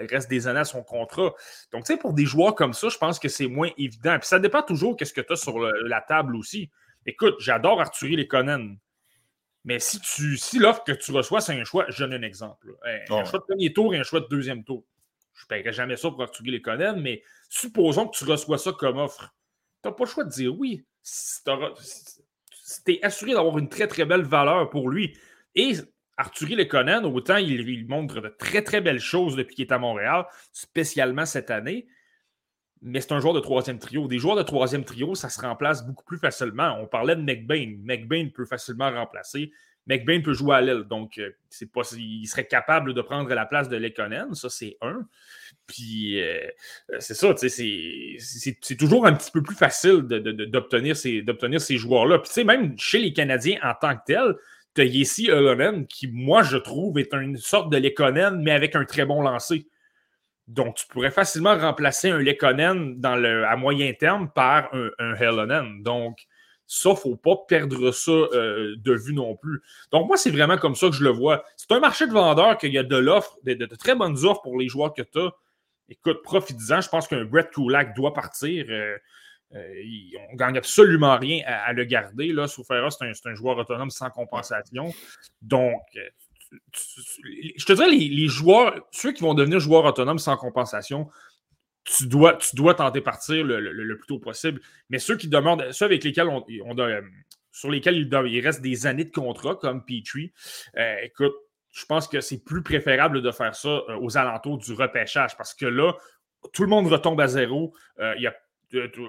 il 0.00 0.06
reste 0.06 0.28
des 0.30 0.48
années 0.48 0.60
à 0.60 0.64
son 0.64 0.82
contrat. 0.82 1.32
Donc, 1.72 1.84
tu 1.84 1.92
sais, 1.92 1.98
pour 1.98 2.12
des 2.12 2.24
joueurs 2.24 2.54
comme 2.54 2.72
ça, 2.72 2.88
je 2.88 2.98
pense 2.98 3.18
que 3.18 3.28
c'est 3.28 3.46
moins 3.46 3.70
évident. 3.76 4.18
Puis 4.18 4.28
ça 4.28 4.38
dépend 4.38 4.62
toujours 4.62 4.96
de 4.96 5.04
ce 5.04 5.12
que 5.12 5.20
tu 5.20 5.32
as 5.32 5.36
sur 5.36 5.58
la 5.60 6.00
table 6.00 6.36
aussi. 6.36 6.70
Écoute, 7.06 7.34
j'adore 7.38 7.80
Arthurie 7.80 8.16
Lekonen. 8.16 8.78
Mais 9.64 9.78
si 9.78 10.00
tu 10.00 10.36
si 10.36 10.58
l'offre 10.58 10.82
que 10.82 10.92
tu 10.92 11.12
reçois, 11.12 11.40
c'est 11.40 11.58
un 11.58 11.64
choix, 11.64 11.86
je 11.88 12.04
donne 12.04 12.14
un 12.14 12.22
exemple. 12.22 12.74
Un, 12.84 13.24
choix 13.24 13.38
de 13.38 13.44
premier 13.44 13.72
tour 13.72 13.94
et 13.94 13.98
un 13.98 14.02
choix 14.02 14.20
de 14.20 14.26
deuxième 14.26 14.64
tour. 14.64 14.84
Je 15.34 15.44
ne 15.44 15.48
paierai 15.48 15.72
jamais 15.72 15.96
ça 15.96 16.10
pour 16.10 16.22
Arthurie 16.22 16.50
Lekonen, 16.50 17.00
mais 17.00 17.22
supposons 17.48 18.08
que 18.08 18.16
tu 18.16 18.24
reçois 18.24 18.58
ça 18.58 18.72
comme 18.72 18.98
offre. 18.98 19.34
Tu 19.82 19.88
n'as 19.88 19.94
pas 19.94 20.04
le 20.04 20.10
choix 20.10 20.24
de 20.24 20.30
dire 20.30 20.56
oui. 20.58 20.84
Tu 22.84 22.92
es 22.92 23.04
assuré 23.04 23.34
d'avoir 23.34 23.58
une 23.58 23.68
très, 23.68 23.86
très 23.86 24.04
belle 24.04 24.22
valeur 24.22 24.68
pour 24.70 24.88
lui. 24.90 25.16
Et 25.54 25.74
Arthurie 26.16 26.56
Lekonen, 26.56 27.04
autant 27.04 27.36
il, 27.36 27.86
montre 27.88 28.20
de 28.20 28.28
très, 28.28 28.62
très 28.62 28.80
belles 28.80 29.00
choses 29.00 29.36
depuis 29.36 29.54
qu'il 29.54 29.66
est 29.66 29.72
à 29.72 29.78
Montréal, 29.78 30.26
spécialement 30.52 31.26
cette 31.26 31.50
année. 31.50 31.86
Mais 32.82 33.00
c'est 33.00 33.12
un 33.12 33.20
joueur 33.20 33.34
de 33.34 33.40
troisième 33.40 33.78
trio. 33.78 34.08
Des 34.08 34.18
joueurs 34.18 34.36
de 34.36 34.42
troisième 34.42 34.84
trio, 34.84 35.14
ça 35.14 35.28
se 35.28 35.40
remplace 35.40 35.86
beaucoup 35.86 36.04
plus 36.04 36.18
facilement. 36.18 36.76
On 36.80 36.86
parlait 36.86 37.14
de 37.14 37.22
McBain. 37.22 37.76
McBain 37.84 38.28
peut 38.34 38.44
facilement 38.44 38.90
remplacer. 38.90 39.52
McBain 39.86 40.20
peut 40.20 40.32
jouer 40.32 40.56
à 40.56 40.60
l'aile. 40.60 40.84
Donc, 40.84 41.18
euh, 41.18 41.30
c'est 41.48 41.70
pas, 41.70 41.82
il 41.96 42.26
serait 42.26 42.46
capable 42.46 42.94
de 42.94 43.02
prendre 43.02 43.32
la 43.32 43.46
place 43.46 43.68
de 43.68 43.76
Lekonen. 43.76 44.34
Ça, 44.34 44.48
c'est 44.48 44.76
un. 44.80 45.06
Puis, 45.66 46.20
euh, 46.20 46.48
c'est 46.98 47.14
ça, 47.14 47.34
c'est 47.36 48.76
toujours 48.78 49.06
un 49.06 49.12
petit 49.12 49.30
peu 49.30 49.42
plus 49.42 49.56
facile 49.56 50.02
d'obtenir 50.02 50.96
ces, 50.96 51.24
ces 51.58 51.76
joueurs-là. 51.76 52.18
Puis, 52.18 52.28
tu 52.28 52.34
sais, 52.34 52.44
même 52.44 52.76
chez 52.78 52.98
les 52.98 53.12
Canadiens 53.12 53.58
en 53.62 53.74
tant 53.74 53.96
que 53.96 54.02
tels, 54.06 54.34
tu 54.74 54.80
as 54.80 54.84
Yessi 54.84 55.28
qui, 55.88 56.08
moi, 56.08 56.42
je 56.42 56.56
trouve, 56.56 56.98
est 56.98 57.12
une 57.14 57.36
sorte 57.36 57.70
de 57.72 57.76
Lekonen, 57.76 58.40
mais 58.42 58.52
avec 58.52 58.74
un 58.74 58.84
très 58.84 59.04
bon 59.04 59.22
lancer. 59.22 59.66
Donc, 60.48 60.76
tu 60.76 60.86
pourrais 60.88 61.10
facilement 61.10 61.56
remplacer 61.56 62.10
un 62.10 62.18
Lekonen 62.18 63.00
dans 63.00 63.16
le, 63.16 63.44
à 63.46 63.56
moyen 63.56 63.92
terme 63.92 64.30
par 64.34 64.68
un, 64.74 64.90
un 64.98 65.80
Donc, 65.80 66.26
ça, 66.66 66.90
il 66.90 66.92
ne 66.92 66.96
faut 66.96 67.16
pas 67.16 67.36
perdre 67.48 67.90
ça 67.92 68.10
euh, 68.10 68.76
de 68.78 68.94
vue 68.94 69.12
non 69.12 69.36
plus. 69.36 69.62
Donc, 69.90 70.08
moi, 70.08 70.16
c'est 70.16 70.30
vraiment 70.30 70.56
comme 70.56 70.74
ça 70.74 70.88
que 70.88 70.94
je 70.94 71.04
le 71.04 71.10
vois. 71.10 71.44
C'est 71.56 71.70
un 71.72 71.80
marché 71.80 72.06
de 72.06 72.12
vendeurs 72.12 72.56
qu'il 72.56 72.72
y 72.72 72.78
a 72.78 72.82
de 72.82 72.96
l'offre, 72.96 73.36
de, 73.44 73.66
très 73.76 73.94
bonnes 73.94 74.24
offres 74.24 74.40
pour 74.42 74.58
les 74.58 74.68
joueurs 74.68 74.94
que 74.94 75.02
tu 75.02 75.18
as. 75.18 75.30
Écoute, 75.90 76.22
profite-en. 76.22 76.80
Je 76.80 76.88
pense 76.88 77.08
qu'un 77.08 77.24
Brett 77.24 77.50
Kulak 77.50 77.94
doit 77.94 78.14
partir. 78.14 78.64
Euh, 78.70 78.96
euh, 79.54 79.84
on 80.28 80.32
ne 80.32 80.38
gagne 80.38 80.56
absolument 80.56 81.18
rien 81.18 81.42
à, 81.46 81.72
le 81.72 81.84
garder. 81.84 82.32
Là, 82.32 82.48
Soufera, 82.48 82.88
c'est 82.90 83.28
un, 83.28 83.34
joueur 83.34 83.58
autonome 83.58 83.90
sans 83.90 84.10
compensation. 84.10 84.92
Donc, 85.42 85.82
euh, 85.96 86.08
je 87.56 87.64
te 87.64 87.72
dirais, 87.72 87.90
les, 87.90 88.28
joueurs, 88.28 88.86
ceux 88.90 89.12
qui 89.12 89.22
vont 89.22 89.34
devenir 89.34 89.60
joueurs 89.60 89.84
autonomes 89.84 90.18
sans 90.18 90.36
compensation, 90.36 91.08
tu 91.84 92.06
dois, 92.06 92.34
tu 92.34 92.54
dois 92.56 92.74
tenter 92.74 93.00
partir 93.00 93.44
le, 93.44 93.96
plus 93.96 94.06
tôt 94.06 94.18
possible. 94.18 94.60
Mais 94.88 94.98
ceux 94.98 95.16
qui 95.16 95.28
demandent, 95.28 95.70
ceux 95.72 95.86
avec 95.86 96.04
lesquels 96.04 96.28
on, 96.28 96.44
euh, 96.78 97.02
sur 97.50 97.70
lesquels 97.70 97.96
il, 97.96 98.40
reste 98.40 98.62
des 98.62 98.86
années 98.86 99.04
de 99.04 99.10
contrat, 99.10 99.56
comme 99.56 99.84
Petrie, 99.84 100.32
écoute, 101.02 101.34
je 101.72 101.84
pense 101.86 102.06
que 102.06 102.20
c'est 102.20 102.44
plus 102.44 102.62
préférable 102.62 103.22
de 103.22 103.30
faire 103.30 103.54
ça 103.54 103.82
aux 103.98 104.16
alentours 104.18 104.58
du 104.58 104.72
repêchage 104.74 105.36
parce 105.38 105.54
que 105.54 105.64
là, 105.64 105.94
tout 106.52 106.62
le 106.62 106.68
monde 106.68 106.86
retombe 106.86 107.20
à 107.20 107.28
zéro. 107.28 107.74
Il 107.98 108.20
y 108.20 108.26
a 108.26 108.34
c'est 108.72 108.90
tout 108.92 109.06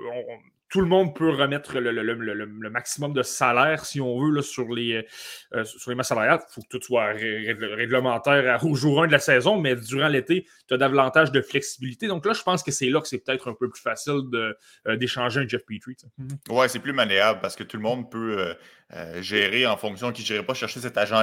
tout 0.73 0.81
le 0.81 0.87
monde 0.87 1.15
peut 1.15 1.29
remettre 1.29 1.77
le, 1.77 2.69
maximum 2.71 3.13
de 3.13 3.21
salaire, 3.21 3.85
si 3.85 4.01
on 4.01 4.19
veut, 4.19 4.41
sur, 4.41 4.73
les, 4.73 5.05
euh, 5.53 5.63
sur 5.63 5.91
les 5.91 5.95
masses 5.95 6.07
salariales. 6.07 6.39
Il 6.49 6.51
faut 6.51 6.61
que 6.61 6.67
tout 6.67 6.81
soit 6.81 7.13
réglementaire 7.13 8.65
au 8.65 8.73
jour 8.73 9.03
1 9.03 9.05
de 9.05 9.11
la 9.11 9.19
saison, 9.19 9.59
mais 9.59 9.75
durant 9.75 10.07
l'été, 10.07 10.47
tu 10.67 10.73
as 10.73 10.77
davantage 10.77 11.31
de 11.31 11.41
flexibilité. 11.41 12.07
Donc 12.07 12.25
là, 12.25 12.33
je 12.33 12.41
pense 12.41 12.63
que 12.63 12.71
c'est 12.71 12.89
là 12.89 13.01
que 13.01 13.07
c'est 13.07 13.19
peut-être 13.19 13.51
un 13.51 13.53
peu 13.53 13.69
plus 13.69 13.83
facile 13.83 14.21
euh, 14.33 14.95
d'échanger 14.97 15.41
un 15.41 15.47
Jeff 15.47 15.61
Petrie. 15.63 15.95
Oui, 16.17 16.25
Ouais, 16.49 16.67
c'est 16.67 16.79
plus 16.79 16.91
maniable 16.91 17.39
parce 17.39 17.55
que 17.55 17.63
tout 17.63 17.77
le 17.77 17.83
monde 17.83 18.09
peut 18.09 18.55
euh, 18.95 19.21
gérer 19.21 19.67
en 19.67 19.77
fonction 19.77 20.11
qui 20.11 20.33
ne 20.33 20.41
pas 20.41 20.55
chercher 20.55 20.79
cet 20.79 20.97
agent 20.97 21.21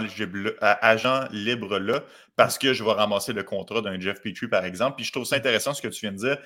libre-là 1.32 2.04
parce 2.36 2.56
que 2.56 2.72
je 2.72 2.84
vais 2.84 2.92
ramasser 2.92 3.32
le 3.32 3.42
contrat 3.42 3.80
d'un 3.80 3.98
Jeff 3.98 4.22
Petrie, 4.22 4.46
par 4.46 4.64
exemple. 4.64 4.94
Puis 4.94 5.06
je 5.06 5.10
trouve 5.10 5.24
ça 5.24 5.34
intéressant 5.34 5.74
ce 5.74 5.82
que 5.82 5.88
tu 5.88 6.02
viens 6.02 6.12
de 6.12 6.18
dire, 6.18 6.36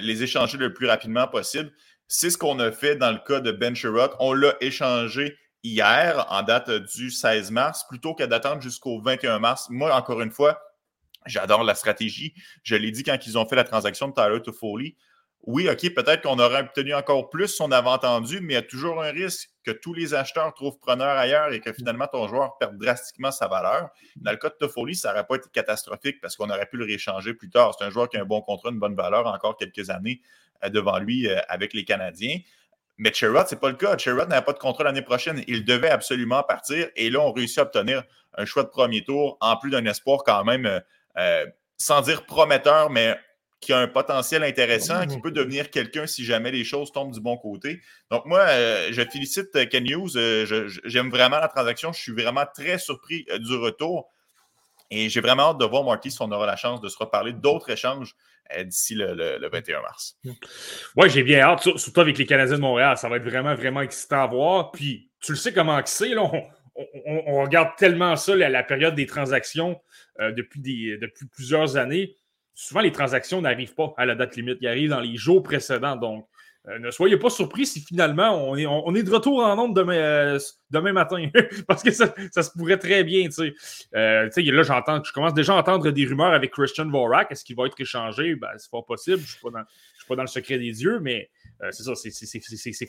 les 0.00 0.22
échanger 0.22 0.56
le 0.56 0.72
plus 0.72 0.86
rapidement 0.86 1.28
possible. 1.28 1.70
C'est 2.12 2.30
ce 2.30 2.36
qu'on 2.36 2.58
a 2.58 2.72
fait 2.72 2.96
dans 2.96 3.12
le 3.12 3.20
cas 3.24 3.38
de 3.38 3.52
Ben 3.52 3.76
Sherrod. 3.76 4.10
On 4.18 4.32
l'a 4.32 4.56
échangé 4.60 5.38
hier, 5.62 6.26
en 6.28 6.42
date 6.42 6.68
du 6.68 7.08
16 7.08 7.52
mars, 7.52 7.86
plutôt 7.86 8.16
qu'à 8.16 8.26
d'attendre 8.26 8.60
jusqu'au 8.60 9.00
21 9.00 9.38
mars. 9.38 9.68
Moi, 9.70 9.94
encore 9.94 10.20
une 10.20 10.32
fois, 10.32 10.60
j'adore 11.26 11.62
la 11.62 11.76
stratégie. 11.76 12.34
Je 12.64 12.74
l'ai 12.74 12.90
dit 12.90 13.04
quand 13.04 13.16
ils 13.24 13.38
ont 13.38 13.46
fait 13.46 13.54
la 13.54 13.62
transaction 13.62 14.08
de 14.08 14.14
Tyler 14.14 14.42
Toffoli. 14.42 14.96
Oui, 15.42 15.68
OK, 15.70 15.94
peut-être 15.94 16.22
qu'on 16.22 16.40
aurait 16.40 16.62
obtenu 16.62 16.94
encore 16.94 17.30
plus 17.30 17.46
si 17.46 17.62
on 17.62 17.70
avait 17.70 17.88
entendu, 17.88 18.40
mais 18.40 18.54
il 18.54 18.56
y 18.56 18.58
a 18.58 18.62
toujours 18.62 19.00
un 19.00 19.12
risque 19.12 19.48
que 19.62 19.70
tous 19.70 19.94
les 19.94 20.12
acheteurs 20.12 20.52
trouvent 20.52 20.80
preneur 20.80 21.16
ailleurs 21.16 21.52
et 21.52 21.60
que 21.60 21.72
finalement 21.72 22.08
ton 22.08 22.26
joueur 22.26 22.58
perde 22.58 22.76
drastiquement 22.76 23.30
sa 23.30 23.46
valeur. 23.46 23.88
Dans 24.16 24.32
le 24.32 24.36
cas 24.36 24.48
de 24.48 24.54
Toffoli, 24.54 24.96
ça 24.96 25.10
n'aurait 25.10 25.28
pas 25.28 25.36
été 25.36 25.48
catastrophique 25.52 26.20
parce 26.20 26.34
qu'on 26.34 26.50
aurait 26.50 26.66
pu 26.66 26.76
le 26.76 26.86
rééchanger 26.86 27.34
plus 27.34 27.50
tard. 27.50 27.76
C'est 27.78 27.84
un 27.84 27.90
joueur 27.90 28.08
qui 28.08 28.16
a 28.16 28.22
un 28.22 28.24
bon 28.26 28.42
contrat, 28.42 28.70
une 28.70 28.80
bonne 28.80 28.96
valeur, 28.96 29.28
encore 29.28 29.56
quelques 29.56 29.90
années. 29.90 30.20
Euh, 30.64 30.68
devant 30.68 30.98
lui 30.98 31.26
euh, 31.26 31.38
avec 31.48 31.72
les 31.72 31.84
Canadiens. 31.84 32.38
Mais 32.98 33.14
Sherrod, 33.14 33.48
ce 33.48 33.54
n'est 33.54 33.60
pas 33.60 33.70
le 33.70 33.76
cas. 33.76 33.96
Sherrod 33.96 34.28
n'avait 34.28 34.44
pas 34.44 34.52
de 34.52 34.58
contrat 34.58 34.84
l'année 34.84 35.00
prochaine. 35.00 35.42
Il 35.46 35.64
devait 35.64 35.88
absolument 35.88 36.42
partir. 36.42 36.88
Et 36.96 37.08
là, 37.08 37.20
on 37.20 37.32
réussit 37.32 37.58
à 37.58 37.62
obtenir 37.62 38.02
un 38.36 38.44
choix 38.44 38.62
de 38.62 38.68
premier 38.68 39.02
tour, 39.02 39.38
en 39.40 39.56
plus 39.56 39.70
d'un 39.70 39.86
espoir 39.86 40.22
quand 40.24 40.44
même, 40.44 40.82
euh, 41.16 41.46
sans 41.78 42.02
dire 42.02 42.26
prometteur, 42.26 42.90
mais 42.90 43.16
qui 43.62 43.72
a 43.72 43.78
un 43.78 43.88
potentiel 43.88 44.42
intéressant, 44.42 45.06
qui 45.06 45.18
peut 45.18 45.30
devenir 45.30 45.70
quelqu'un 45.70 46.06
si 46.06 46.24
jamais 46.24 46.50
les 46.50 46.64
choses 46.64 46.92
tombent 46.92 47.12
du 47.12 47.20
bon 47.20 47.36
côté. 47.36 47.80
Donc 48.10 48.24
moi, 48.24 48.46
je 48.90 49.02
félicite 49.10 49.68
Ken 49.68 49.86
Hughes. 49.86 50.16
J'aime 50.84 51.10
vraiment 51.10 51.38
la 51.38 51.48
transaction. 51.48 51.92
Je 51.92 52.00
suis 52.00 52.12
vraiment 52.12 52.44
très 52.54 52.78
surpris 52.78 53.26
du 53.38 53.56
retour. 53.56 54.10
Et 54.90 55.08
j'ai 55.08 55.20
vraiment 55.20 55.50
hâte 55.50 55.58
de 55.58 55.64
voir, 55.64 55.84
Marty, 55.84 56.10
si 56.10 56.20
on 56.20 56.30
aura 56.32 56.46
la 56.46 56.56
chance 56.56 56.80
de 56.80 56.88
se 56.88 56.98
reparler 56.98 57.32
d'autres 57.32 57.70
échanges 57.70 58.14
euh, 58.56 58.64
d'ici 58.64 58.94
le, 58.96 59.48
21 59.48 59.82
mars. 59.82 60.18
Oui, 60.96 61.08
j'ai 61.08 61.22
bien 61.22 61.40
hâte, 61.40 61.62
surtout 61.78 62.00
avec 62.00 62.18
les 62.18 62.26
Canadiens 62.26 62.56
de 62.56 62.60
Montréal. 62.60 62.96
Ça 62.96 63.08
va 63.08 63.16
être 63.16 63.24
vraiment, 63.24 63.54
vraiment 63.54 63.82
excitant 63.82 64.22
à 64.22 64.26
voir. 64.26 64.72
Puis, 64.72 65.10
tu 65.20 65.32
le 65.32 65.38
sais 65.38 65.52
comment 65.52 65.80
c'est, 65.84 66.08
là, 66.08 66.28
on, 67.06 67.42
regarde 67.42 67.70
tellement 67.76 68.16
ça, 68.16 68.34
la, 68.34 68.62
période 68.62 68.94
des 68.94 69.06
transactions 69.06 69.80
euh, 70.18 70.32
depuis, 70.32 70.98
depuis 70.98 71.26
plusieurs 71.26 71.76
années. 71.76 72.16
Souvent, 72.54 72.80
les 72.80 72.92
transactions 72.92 73.40
n'arrivent 73.40 73.74
pas 73.74 73.94
à 73.96 74.06
la 74.06 74.14
date 74.14 74.36
limite. 74.36 74.58
Ils 74.60 74.68
arrivent 74.68 74.90
dans 74.90 75.00
les 75.00 75.16
jours 75.16 75.42
précédents. 75.42 75.96
Donc, 75.96 76.26
euh, 76.68 76.78
ne 76.78 76.90
soyez 76.90 77.16
pas 77.16 77.30
surpris 77.30 77.64
si 77.64 77.80
finalement 77.80 78.50
on 78.50 78.54
est, 78.94 79.02
de 79.02 79.10
retour 79.10 79.42
en 79.42 79.56
nombre 79.56 79.72
demain, 79.72 79.94
euh, 79.94 80.38
demain 80.70 80.92
matin. 80.92 81.30
Parce 81.66 81.82
que 81.82 81.90
ça, 81.90 82.06
se 82.06 82.50
pourrait 82.50 82.76
très 82.76 83.02
bien. 83.02 83.28
Euh, 83.94 84.28
là, 84.36 84.62
j'entends, 84.62 85.02
je 85.02 85.10
commence 85.12 85.32
déjà 85.32 85.54
à 85.54 85.56
entendre 85.56 85.90
des 85.90 86.04
rumeurs 86.04 86.32
avec 86.32 86.52
Christian 86.52 86.88
Vorak. 86.90 87.32
Est-ce 87.32 87.44
qu'il 87.44 87.56
va 87.56 87.66
être 87.66 87.80
échangé? 87.80 88.34
Ben, 88.34 88.50
c'est 88.58 88.70
pas 88.70 88.82
possible. 88.82 89.18
Je 89.18 89.22
ne 89.22 89.52
suis, 89.96 90.06
pas 90.06 90.16
dans 90.16 90.22
le 90.22 90.28
secret 90.28 90.58
des 90.58 90.82
yeux, 90.82 91.00
mais 91.00 91.30
euh, 91.62 91.70
c'est 91.70 91.82
ça, 91.82 91.94
c'est 91.94 92.88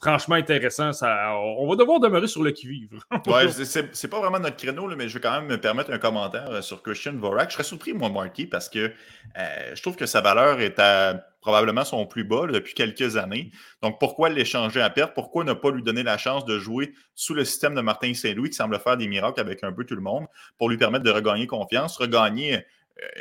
franchement 0.00 0.36
intéressant. 0.36 0.90
On 1.02 1.68
va 1.68 1.76
devoir 1.76 2.00
demeurer 2.00 2.26
sur 2.26 2.42
le 2.42 2.52
qui-vive. 2.52 3.00
ouais, 3.26 3.48
c'est 3.92 4.08
pas 4.08 4.20
vraiment 4.20 4.40
notre 4.40 4.56
créneau, 4.56 4.88
mais 4.96 5.08
je 5.08 5.14
vais 5.14 5.20
quand 5.20 5.32
même 5.32 5.50
me 5.50 5.60
permettre 5.60 5.92
un 5.92 5.98
commentaire 5.98 6.64
sur 6.64 6.82
Christian 6.82 7.12
Vorak. 7.16 7.50
Je 7.50 7.54
serais 7.54 7.64
surpris, 7.64 7.92
moi, 7.92 8.08
Marky, 8.08 8.46
parce 8.46 8.70
que 8.70 8.90
je 9.36 9.82
trouve 9.82 9.96
que 9.96 10.06
sa 10.06 10.22
valeur 10.22 10.60
est 10.60 10.78
à 10.78 11.29
probablement 11.40 11.84
son 11.84 12.06
plus 12.06 12.24
bas 12.24 12.46
depuis 12.46 12.74
quelques 12.74 13.16
années. 13.16 13.50
Donc, 13.82 13.98
pourquoi 13.98 14.28
l'échanger 14.28 14.80
à 14.80 14.90
perte? 14.90 15.14
Pourquoi 15.14 15.44
ne 15.44 15.52
pas 15.52 15.70
lui 15.70 15.82
donner 15.82 16.02
la 16.02 16.18
chance 16.18 16.44
de 16.44 16.58
jouer 16.58 16.92
sous 17.14 17.34
le 17.34 17.44
système 17.44 17.74
de 17.74 17.80
Martin 17.80 18.12
Saint-Louis 18.14 18.50
qui 18.50 18.56
semble 18.56 18.78
faire 18.78 18.96
des 18.96 19.08
miracles 19.08 19.40
avec 19.40 19.64
un 19.64 19.72
peu 19.72 19.84
tout 19.84 19.94
le 19.96 20.02
monde 20.02 20.26
pour 20.58 20.68
lui 20.68 20.76
permettre 20.76 21.04
de 21.04 21.10
regagner 21.10 21.46
confiance, 21.46 21.96
regagner 21.96 22.64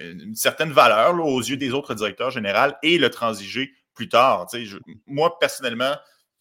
une 0.01 0.35
certaine 0.35 0.71
valeur 0.71 1.13
aux 1.19 1.39
yeux 1.39 1.57
des 1.57 1.71
autres 1.71 1.93
directeurs 1.93 2.31
généraux 2.31 2.73
et 2.83 2.97
le 2.97 3.09
transiger 3.09 3.73
plus 3.93 4.09
tard? 4.09 4.47
moi, 5.07 5.37
personnellement, 5.39 5.95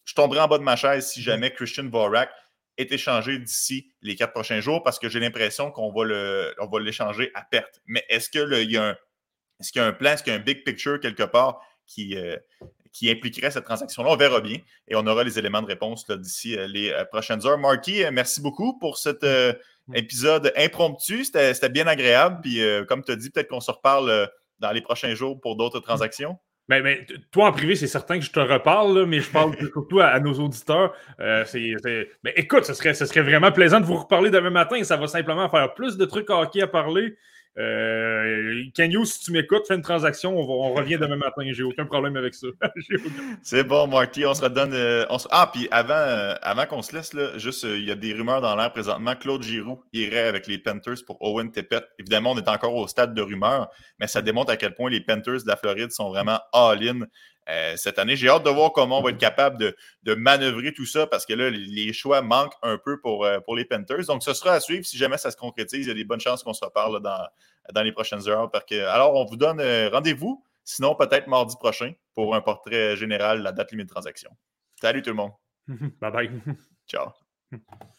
je 0.05 0.13
tomberais 0.13 0.39
en 0.39 0.47
bas 0.47 0.57
de 0.57 0.63
ma 0.63 0.75
chaise 0.75 1.07
si 1.07 1.21
jamais 1.21 1.51
Christian 1.51 1.87
Vorak 1.89 2.29
est 2.77 2.91
échangé 2.91 3.37
d'ici 3.37 3.91
les 4.01 4.15
quatre 4.15 4.31
prochains 4.31 4.61
jours 4.61 4.81
parce 4.83 4.97
que 4.97 5.09
j'ai 5.09 5.19
l'impression 5.19 5.71
qu'on 5.71 5.91
va 5.91 6.79
l'échanger 6.79 7.31
à 7.33 7.43
perte. 7.43 7.81
Mais 7.85 8.03
est-ce 8.09 8.29
qu'il 8.29 8.71
y, 8.71 8.77
a 8.77 8.89
un, 8.89 8.97
est-ce 9.59 9.71
qu'il 9.71 9.81
y 9.81 9.85
a 9.85 9.87
un 9.87 9.93
plan, 9.93 10.11
est-ce 10.11 10.23
qu'il 10.23 10.33
y 10.33 10.35
a 10.35 10.39
un 10.39 10.43
big 10.43 10.63
picture 10.63 10.99
quelque 10.99 11.23
part 11.23 11.61
qui, 11.89 12.15
euh, 12.15 12.37
qui 12.93 13.09
impliquerait 13.09 13.51
cette 13.51 13.65
transaction-là? 13.65 14.09
On 14.11 14.15
verra 14.15 14.41
bien 14.41 14.57
et 14.87 14.95
on 14.95 15.05
aura 15.07 15.23
les 15.23 15.37
éléments 15.37 15.61
de 15.61 15.67
réponse 15.67 16.05
d'ici 16.09 16.57
euh, 16.57 16.67
les 16.67 16.91
euh, 16.91 17.03
prochaines 17.05 17.45
heures. 17.45 17.57
Marky, 17.57 18.03
merci 18.11 18.41
beaucoup 18.41 18.77
pour 18.79 18.97
cet 18.97 19.25
épisode 19.93 20.53
impromptu. 20.55 21.25
C'était, 21.25 21.69
bien 21.69 21.87
agréable. 21.87 22.39
Puis 22.41 22.61
comme 22.87 23.03
tu 23.03 23.11
as 23.11 23.15
dit, 23.15 23.29
peut-être 23.29 23.49
qu'on 23.49 23.59
se 23.59 23.71
reparle 23.71 24.29
dans 24.59 24.71
les 24.71 24.81
prochains 24.81 25.15
jours 25.15 25.39
pour 25.41 25.55
d'autres 25.55 25.79
transactions. 25.79 26.37
Mais, 26.69 26.83
ben, 26.83 27.03
ben, 27.09 27.17
toi, 27.31 27.47
en 27.47 27.51
privé, 27.51 27.75
c'est 27.75 27.87
certain 27.87 28.19
que 28.19 28.25
je 28.25 28.31
te 28.31 28.39
reparle, 28.39 29.05
mais 29.07 29.21
je 29.21 29.31
parle 29.31 29.55
surtout 29.73 29.99
à, 30.01 30.19
nos 30.19 30.33
auditeurs. 30.35 30.93
Euh, 31.19 31.43
mais 32.23 32.33
écoute, 32.35 32.63
ce 32.63 32.75
serait, 32.75 32.93
ce 32.93 33.07
serait 33.07 33.23
vraiment 33.23 33.51
plaisant 33.51 33.79
de 33.79 33.85
vous 33.85 33.97
reparler 33.97 34.29
demain 34.29 34.51
matin. 34.51 34.81
Ça 34.83 34.95
va 34.95 35.07
simplement 35.07 35.49
faire 35.49 35.73
plus 35.73 35.97
de 35.97 36.05
trucs 36.05 36.29
hockey 36.29 36.61
à 36.61 36.67
parler. 36.67 37.17
Euh, 37.57 38.63
si 39.05 39.19
tu 39.19 39.31
m'écoutes, 39.31 39.67
fais 39.67 39.75
une 39.75 39.81
transaction, 39.81 40.37
on, 40.37 40.73
revient 40.73 40.97
demain 40.97 41.17
matin. 41.17 41.43
J'ai 41.51 41.63
aucun 41.63 41.85
problème 41.85 42.15
avec 42.15 42.33
ça. 42.33 42.47
C'est 43.41 43.63
bon, 43.63 43.87
Marty, 43.87 44.25
on 44.25 44.33
se 44.33 44.41
redonne. 44.41 44.73
Euh, 44.73 45.05
ah, 45.31 45.49
puis 45.51 45.67
avant, 45.71 45.93
euh, 45.93 46.35
avant 46.41 46.65
qu'on 46.65 46.81
se 46.81 46.95
laisse, 46.95 47.13
là, 47.13 47.37
juste, 47.37 47.63
il 47.63 47.83
y 47.83 47.91
a 47.91 47.95
des 47.95 48.13
rumeurs 48.13 48.41
dans 48.41 48.55
l'air 48.55 48.71
présentement. 48.71 49.15
Claude 49.15 49.43
Giroux 49.43 49.83
irait 49.93 50.27
avec 50.27 50.47
les 50.47 50.57
Panthers 50.57 51.03
pour 51.05 51.21
Owen 51.21 51.51
Tippett. 51.51 51.85
Évidemment, 51.97 52.31
on 52.31 52.37
est 52.37 52.47
encore 52.47 52.75
au 52.75 52.87
stade 52.87 53.13
de 53.13 53.21
rumeurs, 53.21 53.69
mais 53.99 54.07
ça 54.07 54.21
démontre 54.21 54.51
à 54.51 54.57
quel 54.57 54.75
point 54.75 54.89
les 54.89 55.01
Panthers 55.01 55.43
de 55.43 55.47
la 55.47 55.57
Floride 55.57 55.91
sont 55.91 56.09
vraiment 56.09 56.39
all-in 56.53 57.01
euh, 57.47 57.75
cette 57.77 57.97
année. 57.97 58.15
J'ai 58.15 58.29
hâte 58.29 58.43
de 58.43 58.49
voir 58.49 58.71
comment 58.73 58.99
on 58.99 59.01
va 59.01 59.09
être 59.11 59.17
capable 59.17 59.57
de, 59.57 59.75
de 60.03 60.13
manœuvrer 60.13 60.73
tout 60.73 60.85
ça 60.85 61.07
parce 61.07 61.25
que 61.25 61.33
là, 61.33 61.49
les 61.49 61.93
choix 61.93 62.21
manquent 62.21 62.55
un 62.61 62.77
peu 62.77 62.99
pour, 62.99 63.25
euh, 63.25 63.39
pour 63.39 63.55
les 63.55 63.65
Panthers. 63.65 64.05
Donc, 64.07 64.23
ce 64.23 64.33
sera 64.33 64.53
à 64.53 64.59
suivre. 64.59 64.85
Si 64.85 64.97
jamais 64.97 65.17
ça 65.17 65.31
se 65.31 65.37
concrétise, 65.37 65.85
il 65.85 65.89
y 65.89 65.91
a 65.91 65.95
des 65.95 66.03
bonnes 66.03 66.19
chances 66.19 66.43
qu'on 66.43 66.53
se 66.53 66.63
reparle 66.63 67.01
dans, 67.01 67.27
dans 67.73 67.81
les 67.81 67.91
prochaines 67.91 68.27
heures. 68.27 68.51
Parce 68.51 68.65
que, 68.65 68.85
alors, 68.85 69.15
on 69.15 69.25
vous 69.25 69.37
donne 69.37 69.59
euh, 69.59 69.89
rendez-vous, 69.89 70.43
sinon 70.63 70.95
peut-être 70.95 71.27
mardi 71.27 71.55
prochain, 71.55 71.93
pour 72.13 72.35
un 72.35 72.41
portrait 72.41 72.95
général, 72.95 73.41
la 73.41 73.51
date 73.51 73.71
limite 73.71 73.87
de 73.87 73.93
transaction. 73.93 74.29
Salut 74.79 75.01
tout 75.01 75.09
le 75.09 75.15
monde. 75.15 75.31
Bye 75.67 76.11
bye. 76.11 76.41
Ciao. 76.87 77.13